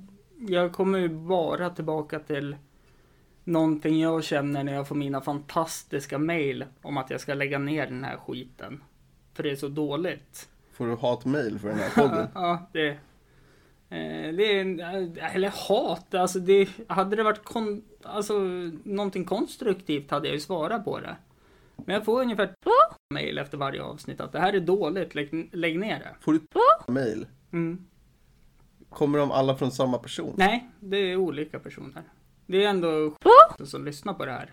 jag 0.49 0.73
kommer 0.73 0.99
ju 0.99 1.09
bara 1.09 1.71
tillbaka 1.71 2.18
till 2.18 2.57
någonting 3.44 4.01
jag 4.01 4.25
känner 4.25 4.64
när 4.64 4.73
jag 4.75 4.88
får 4.88 4.94
mina 4.94 5.21
fantastiska 5.21 6.18
mail 6.18 6.64
om 6.83 6.97
att 6.97 7.11
jag 7.11 7.21
ska 7.21 7.35
lägga 7.35 7.59
ner 7.59 7.87
den 7.87 8.05
här 8.05 8.16
skiten. 8.16 8.81
För 9.35 9.42
det 9.42 9.51
är 9.51 9.57
så 9.57 9.68
dåligt. 9.68 10.49
Får 10.73 10.87
du 10.87 10.97
hatmail 10.97 11.59
för 11.59 11.68
den 11.68 11.79
här 11.79 11.90
podden? 12.09 12.27
Ja, 12.35 12.68
det... 12.73 12.97
Eh, 13.90 14.35
det 14.35 14.53
är, 14.57 14.61
en- 14.61 14.81
eller 15.35 15.68
hat, 15.68 16.14
alltså 16.14 16.38
det, 16.38 16.68
hade 16.88 17.16
det 17.16 17.22
varit 17.22 17.44
kon, 17.44 17.85
alltså, 18.03 18.38
någonting 18.85 19.24
konstruktivt 19.24 20.11
hade 20.11 20.29
jag 20.29 20.35
ju 20.35 20.40
svarat 20.40 20.85
på 20.85 21.01
det. 21.01 21.16
Men 21.77 21.94
jag 21.94 22.05
får 22.05 22.20
ungefär 22.22 22.55
mail 23.14 23.38
efter 23.38 23.59
varje 23.59 23.83
avsnitt 23.83 24.20
att 24.20 24.33
det 24.33 24.38
här 24.40 24.53
är 24.53 24.61
dåligt, 24.61 25.14
lägg, 25.14 25.51
lägg 25.53 25.79
ner 25.79 25.98
det. 25.98 26.16
Får 26.20 26.33
du 26.33 26.40
mail? 26.92 27.27
Mm. 27.53 27.85
Kommer 28.90 29.18
de 29.18 29.31
alla 29.31 29.57
från 29.57 29.70
samma 29.70 29.98
person? 29.98 30.35
Nej, 30.37 30.70
det 30.81 30.96
är 30.96 31.16
olika 31.16 31.59
personer. 31.59 32.03
Det 32.46 32.64
är 32.64 32.68
ändå 32.68 33.14
som 33.64 33.85
lyssnar 33.85 34.14
på 34.14 34.24
det 34.27 34.33
här. 34.33 34.53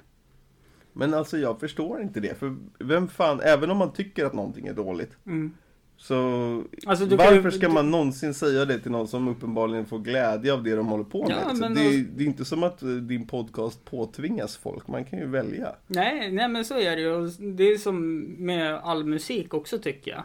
Men 0.93 1.13
alltså 1.13 1.38
jag 1.38 1.60
förstår 1.60 2.02
inte 2.02 2.19
det. 2.19 2.39
För 2.39 2.56
vem 2.80 3.08
fan, 3.08 3.39
även 3.43 3.71
om 3.71 3.78
man 3.78 3.93
tycker 3.93 4.26
att 4.26 4.34
någonting 4.34 4.67
är 4.67 4.74
dåligt. 4.74 5.12
Mm. 5.26 5.54
Så 5.98 6.64
Alltså, 6.86 7.06
kan 7.06 7.12
ju- 7.12 7.36
varför 7.36 7.50
ska 7.52 7.70
man 7.70 7.92
någonsin 7.92 8.34
säga 8.34 8.66
det 8.66 8.80
till 8.80 8.92
någon 8.92 9.08
som 9.08 9.28
uppenbarligen 9.28 9.86
får 9.86 10.00
glädje 10.00 10.54
av 10.54 10.64
det 10.64 10.76
de 10.76 10.88
håller 10.88 11.04
på 11.04 11.22
med? 11.28 11.32
Ja, 11.32 11.36
det, 11.36 11.44
är, 11.44 11.50
alltså- 11.50 11.70
det 12.16 12.24
är 12.24 12.28
inte 12.28 12.46
som 12.46 12.64
att 12.64 12.82
eh, 12.84 12.90
din 12.90 13.28
podcast 13.28 13.86
påtvingas 13.86 14.58
folk. 14.58 14.88
Man 14.88 15.06
kan 15.06 15.20
ju 15.20 15.28
välja. 15.28 15.76
Nej, 15.88 16.32
nej 16.32 16.48
men 16.50 16.66
så 16.66 16.80
är 16.80 16.96
det 16.96 17.02
ju. 17.02 17.28
Det 17.56 17.64
är 17.64 17.78
som 17.78 18.20
med 18.46 18.76
all 18.76 19.06
musik 19.06 19.54
också 19.54 19.78
tycker 19.80 20.12
jag. 20.12 20.24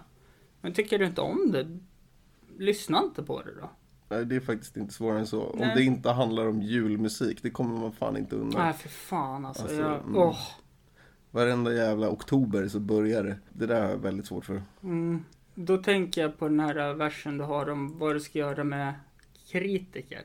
Men 0.61 0.73
tycker 0.73 0.99
du 0.99 1.07
inte 1.07 1.21
om 1.21 1.53
det, 1.53 1.79
lyssna 2.65 3.03
inte 3.05 3.23
på 3.23 3.43
det 3.43 3.55
då. 3.61 3.71
Nej, 4.09 4.25
Det 4.25 4.37
är 4.37 4.41
faktiskt 4.41 4.77
inte 4.77 4.95
svårare 4.95 5.19
än 5.19 5.27
så. 5.27 5.43
Om 5.43 5.59
Nej. 5.59 5.73
det 5.77 5.83
inte 5.83 6.11
handlar 6.11 6.47
om 6.47 6.63
julmusik, 6.63 7.43
det 7.43 7.51
kommer 7.51 7.81
man 7.81 7.93
fan 7.93 8.17
inte 8.17 8.37
undan. 8.37 8.63
Nej, 8.63 8.73
för 8.73 8.89
fan 8.89 9.45
alltså. 9.47 9.63
Alltså, 9.63 9.81
jag, 9.81 9.95
mm. 10.01 10.17
åh. 10.17 10.37
Varenda 11.31 11.73
jävla 11.73 12.11
oktober 12.11 12.69
så 12.69 12.81
börjar 12.81 13.25
det. 13.25 13.37
Det 13.53 13.67
där 13.67 13.83
har 13.83 13.89
jag 13.91 13.97
väldigt 13.99 14.27
svårt 14.27 14.45
för. 14.45 14.63
Mm. 14.83 15.25
Då 15.65 15.77
tänker 15.79 16.21
jag 16.23 16.39
på 16.39 16.49
den 16.49 16.61
här 16.61 16.95
versen 16.95 17.39
du 17.39 17.45
har 17.45 17.71
om 17.71 17.99
vad 17.99 18.15
du 18.17 18.21
ska 18.21 18.39
göra 18.39 18.65
med 18.65 18.95
kritiker. 19.51 20.23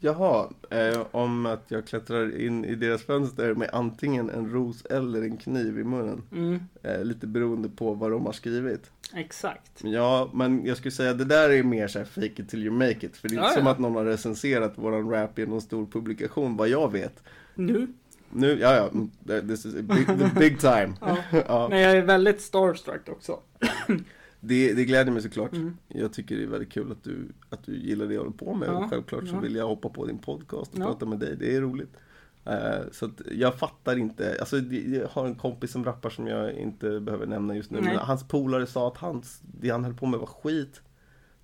Jaha, 0.00 0.50
eh, 0.70 1.06
om 1.10 1.46
att 1.46 1.64
jag 1.68 1.86
klättrar 1.86 2.38
in 2.40 2.64
i 2.64 2.74
deras 2.74 3.02
fönster 3.02 3.54
med 3.54 3.70
antingen 3.72 4.30
en 4.30 4.50
ros 4.50 4.84
eller 4.84 5.22
en 5.22 5.36
kniv 5.36 5.78
i 5.78 5.84
munnen. 5.84 6.22
Mm, 6.32 6.60
Eh, 6.82 7.04
lite 7.04 7.26
beroende 7.26 7.68
på 7.68 7.94
vad 7.94 8.10
de 8.10 8.26
har 8.26 8.32
skrivit. 8.32 8.90
exakt. 9.14 9.84
Ja, 9.84 10.30
men 10.34 10.66
jag 10.66 10.76
skulle 10.76 10.92
säga 10.92 11.14
det 11.14 11.24
där 11.24 11.50
är 11.50 11.62
mer 11.62 11.88
så 11.88 11.98
här 11.98 12.06
fake 12.06 12.42
it 12.42 12.48
till 12.48 12.62
you 12.66 12.74
make 12.74 13.06
it. 13.06 13.16
För 13.16 13.28
det 13.28 13.34
är 13.34 13.38
inte 13.38 13.48
Ja, 13.48 13.54
som 13.54 13.66
ja. 13.66 13.72
att 13.72 13.78
någon 13.78 13.94
har 13.94 14.04
recenserat 14.04 14.78
våran 14.78 15.10
rap 15.10 15.38
i 15.38 15.46
någon 15.46 15.60
stor 15.60 15.86
publikation, 15.86 16.56
vad 16.56 16.68
jag 16.68 16.92
vet. 16.92 17.22
Nu? 17.54 17.86
Nu, 18.30 18.58
ja 18.60 18.74
ja, 18.74 18.88
mm, 18.88 19.48
this 19.48 19.66
is 19.66 19.74
big, 19.74 20.06
the 20.06 20.30
big 20.38 20.60
time. 20.60 20.94
Ja. 21.00 21.16
ja, 21.48 21.68
Men 21.68 21.80
jag 21.80 21.96
är 21.96 22.02
väldigt 22.02 22.40
starstruck 22.40 23.08
också. 23.08 23.40
det, 24.40 24.72
det 24.72 24.84
gläder 24.84 25.12
mig 25.12 25.22
såklart. 25.22 25.52
Mm. 25.52 25.76
Jag 25.88 26.12
tycker 26.12 26.36
det 26.36 26.42
är 26.42 26.46
väldigt 26.46 26.72
kul 26.72 26.92
att 26.92 27.04
du, 27.04 27.28
att 27.50 27.64
du 27.64 27.76
gillar 27.76 28.06
det 28.06 28.14
jag 28.14 28.20
håller 28.20 28.36
på 28.36 28.54
med. 28.54 28.68
Ja, 28.68 28.88
självklart 28.90 29.28
så 29.28 29.40
vill 29.40 29.54
jag 29.54 29.66
hoppa 29.66 29.88
på 29.88 30.06
din 30.06 30.18
podcast 30.18 30.72
och 30.72 30.78
prata 30.78 31.06
med 31.06 31.18
dig. 31.18 31.36
Det 31.36 31.56
är 31.56 31.60
roligt. 31.60 31.96
Eh, 32.44 32.90
så 32.92 33.10
jag 33.30 33.58
fattar 33.58 33.98
inte. 33.98 34.36
Alltså 34.40 34.58
jag 34.58 35.08
har 35.08 35.26
en 35.26 35.34
kompis 35.34 35.70
som 35.70 35.84
rappar 35.84 36.10
som 36.10 36.26
jag 36.26 36.52
inte 36.52 37.00
behöver 37.00 37.26
nämna 37.26 37.56
just 37.56 37.70
nu. 37.70 37.80
Nej. 37.80 37.94
Men 37.94 37.98
hans 37.98 38.28
polare 38.28 38.66
sa 38.66 38.88
att 38.88 38.96
hans, 38.96 39.40
det 39.60 39.70
han 39.70 39.84
höll 39.84 39.94
på 39.94 40.06
med 40.06 40.20
var 40.20 40.26
skit. 40.26 40.82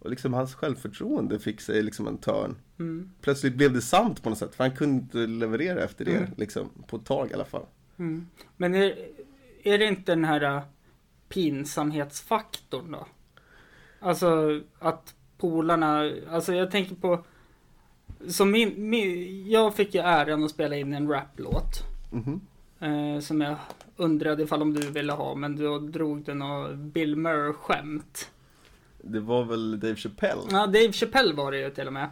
Och 0.03 0.11
liksom 0.11 0.35
hans 0.35 0.55
självförtroende 0.55 1.39
fick 1.39 1.61
sig 1.61 1.83
liksom 1.83 2.07
en 2.07 2.19
törn. 2.19 2.57
Mm. 2.79 3.11
Plötsligt 3.21 3.55
blev 3.55 3.73
det 3.73 3.81
sant 3.81 4.23
på 4.23 4.31
något 4.31 4.39
sätt. 4.39 4.55
För 4.55 4.65
han 4.65 4.77
kunde 4.77 5.03
inte 5.03 5.19
leverera 5.19 5.81
efter 5.83 6.05
det. 6.05 6.17
Mm. 6.17 6.31
Liksom, 6.37 6.71
på 6.87 6.97
ett 6.97 7.05
tag 7.05 7.31
i 7.31 7.35
alla 7.35 7.45
fall. 7.45 7.67
Mm. 7.99 8.27
Men 8.57 8.75
är, 8.75 8.99
är 9.63 9.79
det 9.79 9.85
inte 9.85 10.13
den 10.13 10.25
här 10.25 10.57
äh, 10.57 10.63
pinsamhetsfaktorn 11.29 12.91
då? 12.93 13.07
Alltså 14.01 14.61
att 14.79 15.15
polarna, 15.39 16.13
alltså 16.31 16.55
jag 16.55 16.71
tänker 16.71 16.95
på 16.95 17.25
som 18.29 18.51
min, 18.51 18.91
min, 18.91 19.51
jag 19.51 19.75
fick 19.75 19.95
ju 19.95 20.01
äran 20.01 20.45
att 20.45 20.51
spela 20.51 20.77
in 20.77 20.93
en 20.93 21.09
raplåt. 21.09 21.83
Mhm. 22.11 22.41
Eh, 22.81 23.21
som 23.21 23.41
jag 23.41 23.57
undrade 23.97 24.43
ifall 24.43 24.63
om 24.63 24.75
du 24.75 24.91
ville 24.91 25.13
ha, 25.13 25.35
men 25.35 25.57
då 25.57 25.79
drog 25.79 26.25
den 26.25 26.43
och 26.43 26.77
Bill 26.79 27.17
Murray-skämt. 27.17 28.31
Det 29.03 29.21
var 29.21 29.45
väl 29.45 29.81
Dave 29.81 29.97
Chappelle. 29.97 30.43
Ja, 30.51 30.67
Dave 30.67 30.93
Chappelle 30.93 31.35
var 31.35 31.53
det 31.53 31.59
ju 31.59 31.71
till 31.71 31.87
och 31.87 31.93
med. 31.93 32.09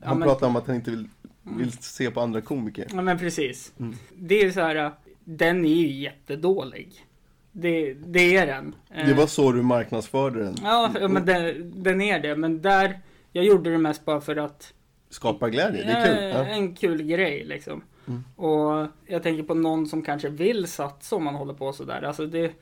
Ja, 0.00 0.08
Han 0.08 0.18
men- 0.18 0.28
pratade 0.28 0.46
om 0.46 0.56
att 0.56 0.66
han 0.66 0.76
inte 0.76 0.90
vill, 0.90 1.08
vill 1.42 1.72
se 1.72 2.10
på 2.10 2.20
andra 2.20 2.40
komiker. 2.40 2.86
Ja 2.94 3.02
men 3.02 3.18
precis. 3.18 3.72
Mm. 3.80 3.94
Det 4.16 4.42
är 4.42 4.50
så 4.50 4.60
här, 4.60 4.76
äh, 4.76 4.90
den 5.24 5.64
är 5.64 5.74
ju 5.74 5.92
jättedålig. 6.02 7.06
Det, 7.52 7.94
det 7.94 8.36
är 8.36 8.46
den. 8.46 8.74
Eh, 8.90 9.06
Det 9.06 9.14
var 9.14 9.26
så 9.26 9.52
du 9.52 9.62
marknadsförde 9.62 10.44
den. 10.44 10.56
Ja, 10.62 10.90
men 11.08 11.26
den, 11.26 11.72
den 11.82 12.00
är 12.00 12.20
det. 12.20 12.36
Men 12.36 12.62
där, 12.62 13.00
jag 13.32 13.44
gjorde 13.44 13.70
det 13.70 13.78
mest 13.78 14.04
bara 14.04 14.20
för 14.20 14.36
att 14.36 14.74
Skapa 15.10 15.48
glädje, 15.50 15.82
det 15.82 15.92
är 15.92 16.06
kul. 16.06 16.24
Ja. 16.24 16.54
En 16.54 16.74
kul 16.76 17.02
grej 17.02 17.44
liksom. 17.44 17.82
Mm. 18.08 18.24
Och 18.36 18.86
jag 19.06 19.22
tänker 19.22 19.42
på 19.42 19.54
någon 19.54 19.86
som 19.86 20.02
kanske 20.02 20.28
vill 20.28 20.66
satsa 20.66 21.16
om 21.16 21.24
man 21.24 21.34
håller 21.34 21.54
på 21.54 21.72
sådär. 21.72 22.02
Alltså 22.02 22.26
det, 22.26 22.52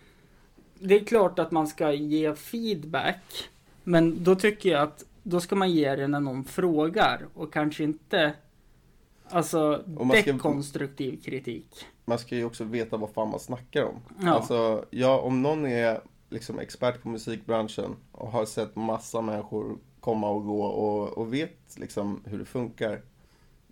det 0.78 0.94
är 0.94 1.04
klart 1.04 1.38
att 1.38 1.50
man 1.50 1.66
ska 1.66 1.92
ge 1.92 2.34
feedback. 2.34 3.22
Men 3.90 4.24
då 4.24 4.34
tycker 4.34 4.70
jag 4.70 4.82
att 4.82 5.04
då 5.22 5.40
ska 5.40 5.56
man 5.56 5.70
ge 5.70 5.96
det 5.96 6.08
när 6.08 6.20
någon 6.20 6.44
frågar 6.44 7.26
och 7.34 7.52
kanske 7.52 7.84
inte 7.84 8.32
Alltså 9.28 9.82
man 9.86 10.10
ska- 10.10 10.32
dekonstruktiv 10.32 11.22
kritik. 11.22 11.86
Man 12.04 12.18
ska 12.18 12.36
ju 12.36 12.44
också 12.44 12.64
veta 12.64 12.96
vad 12.96 13.10
fan 13.10 13.30
man 13.30 13.40
snackar 13.40 13.84
om. 13.84 13.94
Ja. 14.20 14.30
Alltså, 14.30 14.84
ja, 14.90 15.20
om 15.20 15.42
någon 15.42 15.66
är 15.66 16.00
liksom 16.30 16.58
expert 16.58 17.02
på 17.02 17.08
musikbranschen 17.08 17.96
och 18.12 18.30
har 18.30 18.44
sett 18.44 18.76
massa 18.76 19.20
människor 19.20 19.78
komma 20.00 20.28
och 20.28 20.44
gå 20.44 20.62
och, 20.62 21.18
och 21.18 21.32
vet 21.34 21.78
liksom 21.78 22.20
hur 22.24 22.38
det 22.38 22.44
funkar. 22.44 23.00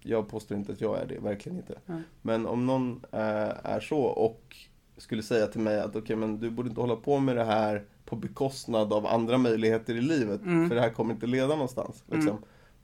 Jag 0.02 0.28
påstår 0.28 0.56
inte 0.56 0.72
att 0.72 0.80
jag 0.80 0.98
är 0.98 1.06
det, 1.06 1.18
verkligen 1.18 1.58
inte. 1.58 1.78
Nej. 1.86 2.02
Men 2.22 2.46
om 2.46 2.66
någon 2.66 3.04
eh, 3.12 3.20
är 3.64 3.80
så 3.80 4.00
och 4.00 4.56
skulle 4.96 5.22
säga 5.22 5.46
till 5.46 5.60
mig 5.60 5.80
att 5.80 5.96
okej, 5.96 6.16
men 6.16 6.40
du 6.40 6.50
borde 6.50 6.68
inte 6.68 6.80
hålla 6.80 6.96
på 6.96 7.18
med 7.18 7.36
det 7.36 7.44
här 7.44 7.84
på 8.08 8.16
bekostnad 8.16 8.92
av 8.92 9.06
andra 9.06 9.38
möjligheter 9.38 9.94
i 9.94 10.00
livet. 10.00 10.40
Mm. 10.42 10.68
För 10.68 10.74
det 10.74 10.80
här 10.80 10.90
kommer 10.90 11.14
inte 11.14 11.26
leda 11.26 11.46
någonstans. 11.48 12.02
Liksom. 12.06 12.36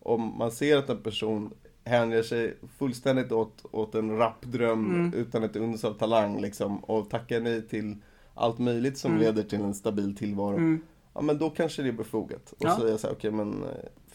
Om 0.02 0.38
man 0.38 0.50
ser 0.50 0.76
att 0.76 0.88
en 0.90 1.02
person 1.02 1.50
hänger 1.84 2.22
sig 2.22 2.56
fullständigt 2.78 3.32
åt, 3.32 3.64
åt 3.70 3.94
en 3.94 4.16
rapdröm 4.18 4.94
Mm. 4.94 5.14
utan 5.14 5.42
ett 5.42 5.56
uns 5.56 5.84
av 5.84 5.92
talang 5.92 6.40
liksom, 6.40 6.78
och 6.84 7.10
tackar 7.10 7.40
nej 7.40 7.68
till 7.68 7.96
allt 8.34 8.58
möjligt 8.58 8.98
som 8.98 9.10
Mm. 9.10 9.22
leder 9.22 9.42
till 9.42 9.60
en 9.60 9.74
stabil 9.74 10.16
tillvaro. 10.16 10.56
Mm. 10.56 10.82
Ja 11.14 11.20
men 11.20 11.38
då 11.38 11.50
kanske 11.50 11.82
det 11.82 11.88
är 11.88 11.92
befogat. 11.92 12.52
Och 12.58 12.64
Ja. 12.64 12.76
så 12.98 13.06
här, 13.06 13.12
okej 13.14 13.30
men 13.30 13.62
eh, 13.62 13.68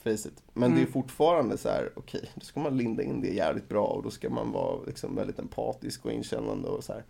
face 0.03 0.09
it. 0.29 0.43
Men 0.53 0.69
det 0.71 0.77
Mm. 0.77 0.87
är 0.87 0.91
fortfarande 0.91 1.57
så 1.57 1.69
här, 1.69 1.89
okej, 1.95 2.29
då 2.35 2.41
ska 2.41 2.59
man 2.59 2.77
linda 2.77 3.03
in 3.03 3.21
det 3.21 3.27
jävligt 3.33 3.69
bra 3.69 3.85
och 3.85 4.03
då 4.03 4.09
ska 4.09 4.29
man 4.29 4.51
vara 4.51 4.79
liksom 4.87 5.15
väldigt 5.15 5.39
empatisk 5.39 6.05
och 6.05 6.11
inkännande 6.11 6.67
och 6.67 6.83
så 6.83 6.93
här. 6.93 7.03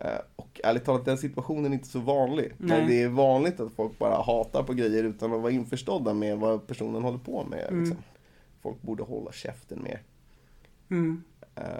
Eh, 0.00 0.18
Och 0.36 0.60
ärligt 0.64 0.84
talat, 0.84 1.04
den 1.04 1.18
situationen 1.18 1.66
är 1.66 1.74
inte 1.76 1.88
så 1.88 1.98
vanlig. 2.00 2.54
Nej. 2.58 2.78
Men 2.78 2.88
det 2.88 3.02
är 3.02 3.08
vanligt 3.08 3.60
att 3.60 3.72
folk 3.72 3.98
bara 3.98 4.22
hatar 4.22 4.62
på 4.62 4.72
grejer 4.74 5.04
utan 5.04 5.32
att 5.32 5.40
vara 5.40 5.52
införstådda 5.52 6.14
med 6.14 6.38
vad 6.38 6.66
personen 6.66 7.02
håller 7.02 7.18
på 7.18 7.44
med. 7.44 7.66
Mm. 7.68 7.80
Liksom. 7.84 7.98
Folk 8.62 8.82
borde 8.82 9.02
hålla 9.02 9.32
käften 9.32 9.82
mer. 9.82 10.02
Mm. 10.90 11.24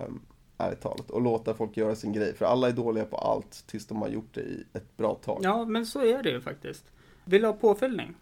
Um, 0.07 0.21
ärligt 0.59 0.81
talat. 0.81 1.11
Och 1.11 1.23
låta 1.23 1.55
folk 1.55 1.77
göra 1.77 1.95
sin 1.97 2.13
grej. 2.13 2.35
För 2.35 2.45
alla 2.45 2.69
är 2.69 2.73
dåliga 2.73 3.05
på 3.05 3.17
allt 3.17 3.65
tills 3.67 3.87
de 3.87 4.03
har 4.03 4.09
gjort 4.09 4.35
det 4.35 4.41
i 4.41 4.65
ett 4.73 4.97
bra 4.97 5.15
tag. 5.15 5.41
Ja, 5.43 5.65
men 5.65 5.87
så 5.87 6.05
är 6.05 6.23
det 6.23 6.31
ju 6.31 6.41
faktiskt. 6.41 6.85
Vill 7.25 7.43
du 7.43 7.49
ha 7.49 7.55
påfyllning? 7.55 8.15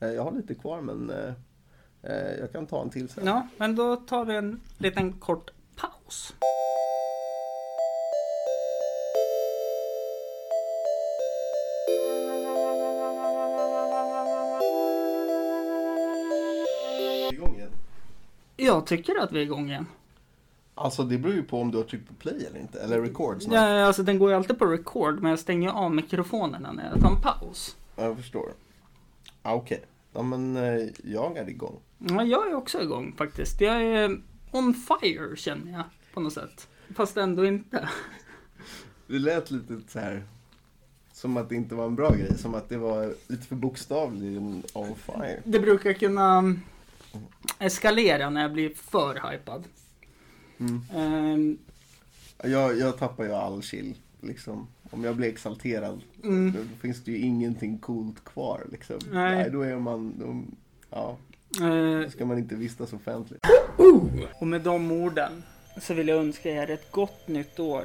Eh, 0.00 0.08
Jag 0.08 0.22
har 0.24 0.32
lite 0.32 0.54
kvar 0.54 0.80
men 0.80 1.10
eh, 1.10 2.12
jag 2.40 2.52
kan 2.52 2.66
ta 2.66 2.82
en 2.82 2.90
till 2.90 3.08
sen. 3.08 3.26
Ja, 3.26 3.46
men 3.56 3.76
då 3.76 3.96
tar 3.96 4.24
vi 4.24 4.36
en 4.36 4.60
liten 4.78 5.12
kort 5.12 5.50
paus. 5.76 6.34
Jag 18.70 18.86
tycker 18.86 19.22
att 19.22 19.32
vi 19.32 19.38
är 19.38 19.42
igång 19.42 19.70
igen. 19.70 19.86
Alltså 20.74 21.02
det 21.02 21.18
beror 21.18 21.34
ju 21.34 21.42
på 21.42 21.60
om 21.60 21.70
du 21.70 21.78
har 21.78 21.84
tryckt 21.84 22.08
på 22.08 22.14
play 22.14 22.46
eller 22.50 22.60
inte. 22.60 22.80
Eller 22.80 23.00
record 23.00 23.42
snarare. 23.42 23.78
Ja, 23.78 23.86
alltså 23.86 24.02
den 24.02 24.18
går 24.18 24.30
ju 24.30 24.36
alltid 24.36 24.58
på 24.58 24.66
record, 24.66 25.22
men 25.22 25.30
jag 25.30 25.38
stänger 25.38 25.68
av 25.68 25.94
mikrofonerna 25.94 26.72
när 26.72 26.90
jag 26.90 27.00
tar 27.00 27.10
en 27.10 27.22
paus. 27.22 27.76
Ja, 27.96 28.04
jag 28.04 28.16
förstår. 28.16 28.52
Ah, 29.42 29.54
Okej. 29.54 29.84
Ja 30.12 30.22
men 30.22 30.56
eh, 30.56 30.88
jag 31.04 31.36
är 31.36 31.48
igång. 31.48 31.76
Ja, 31.98 32.24
jag 32.24 32.50
är 32.50 32.54
också 32.54 32.82
igång 32.82 33.14
faktiskt. 33.18 33.60
Jag 33.60 33.82
är 33.82 34.20
on 34.50 34.74
fire 34.74 35.36
känner 35.36 35.72
jag 35.72 35.84
på 36.14 36.20
något 36.20 36.32
sätt. 36.32 36.68
Fast 36.94 37.16
ändå 37.16 37.46
inte. 37.46 37.88
Det 39.06 39.18
lät 39.18 39.50
lite 39.50 39.80
så 39.88 39.98
här 39.98 40.24
som 41.12 41.36
att 41.36 41.48
det 41.48 41.54
inte 41.54 41.74
var 41.74 41.86
en 41.86 41.94
bra 41.94 42.10
grej. 42.10 42.38
Som 42.38 42.54
att 42.54 42.68
det 42.68 42.76
var 42.76 43.14
lite 43.26 43.46
för 43.46 43.56
bokstavlig 43.56 44.38
on 44.72 44.94
fire. 44.94 45.40
Det 45.44 45.60
brukar 45.60 45.92
kunna 45.92 46.54
eskalera 47.60 48.30
när 48.30 48.42
jag 48.42 48.52
blir 48.52 48.70
för 48.74 49.30
hypad. 49.32 49.64
Ehm, 50.94 51.58
Jag, 52.44 52.78
jag 52.78 52.98
tappar 52.98 53.24
ju 53.24 53.32
all 53.32 53.62
chill, 53.62 53.94
liksom. 54.20 54.66
Om 54.90 55.04
jag 55.04 55.16
blir 55.16 55.28
exalterad, 55.28 56.00
mm, 56.24 56.52
då 56.52 56.76
finns 56.80 57.04
det 57.04 57.10
ju 57.10 57.18
ingenting 57.18 57.78
coolt 57.78 58.24
kvar, 58.24 58.66
liksom. 58.72 58.96
Nej. 59.12 59.36
Nej, 59.36 59.50
då 59.50 59.62
är 59.62 59.78
man, 59.78 60.14
då, 60.18 60.42
ja, 60.90 61.16
eh, 61.60 62.00
då 62.04 62.10
ska 62.10 62.26
man 62.26 62.38
inte 62.38 62.54
vistas 62.54 62.92
offentligt. 62.92 63.46
och 64.40 64.46
med 64.46 64.60
de 64.60 64.92
orden 64.92 65.42
så 65.80 65.94
vill 65.94 66.08
jag 66.08 66.18
önska 66.18 66.50
er 66.50 66.70
ett 66.70 66.90
gott 66.92 67.28
nytt 67.28 67.58
år. 67.60 67.84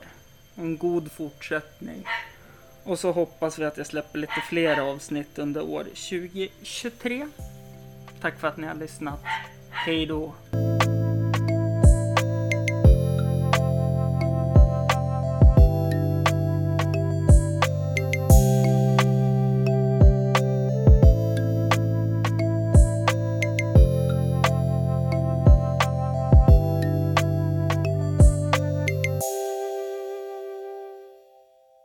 En 0.56 0.78
god 0.78 1.12
fortsättning. 1.12 2.06
Och 2.84 3.00
så 3.00 3.12
hoppas 3.12 3.60
vi 3.60 3.66
att 3.66 3.78
jag 3.78 3.88
släpper 3.88 4.20
lite 4.20 4.42
fler 4.50 4.80
avsnitt 4.80 5.40
under 5.40 5.62
år 5.64 5.84
2023. 5.84 7.28
Tack 8.22 8.40
för 8.40 8.48
att 8.48 8.58
ni 8.58 8.68
har 8.68 8.76
lyssnat. 8.76 9.20
Hej 9.76 10.06
då. 10.06 10.34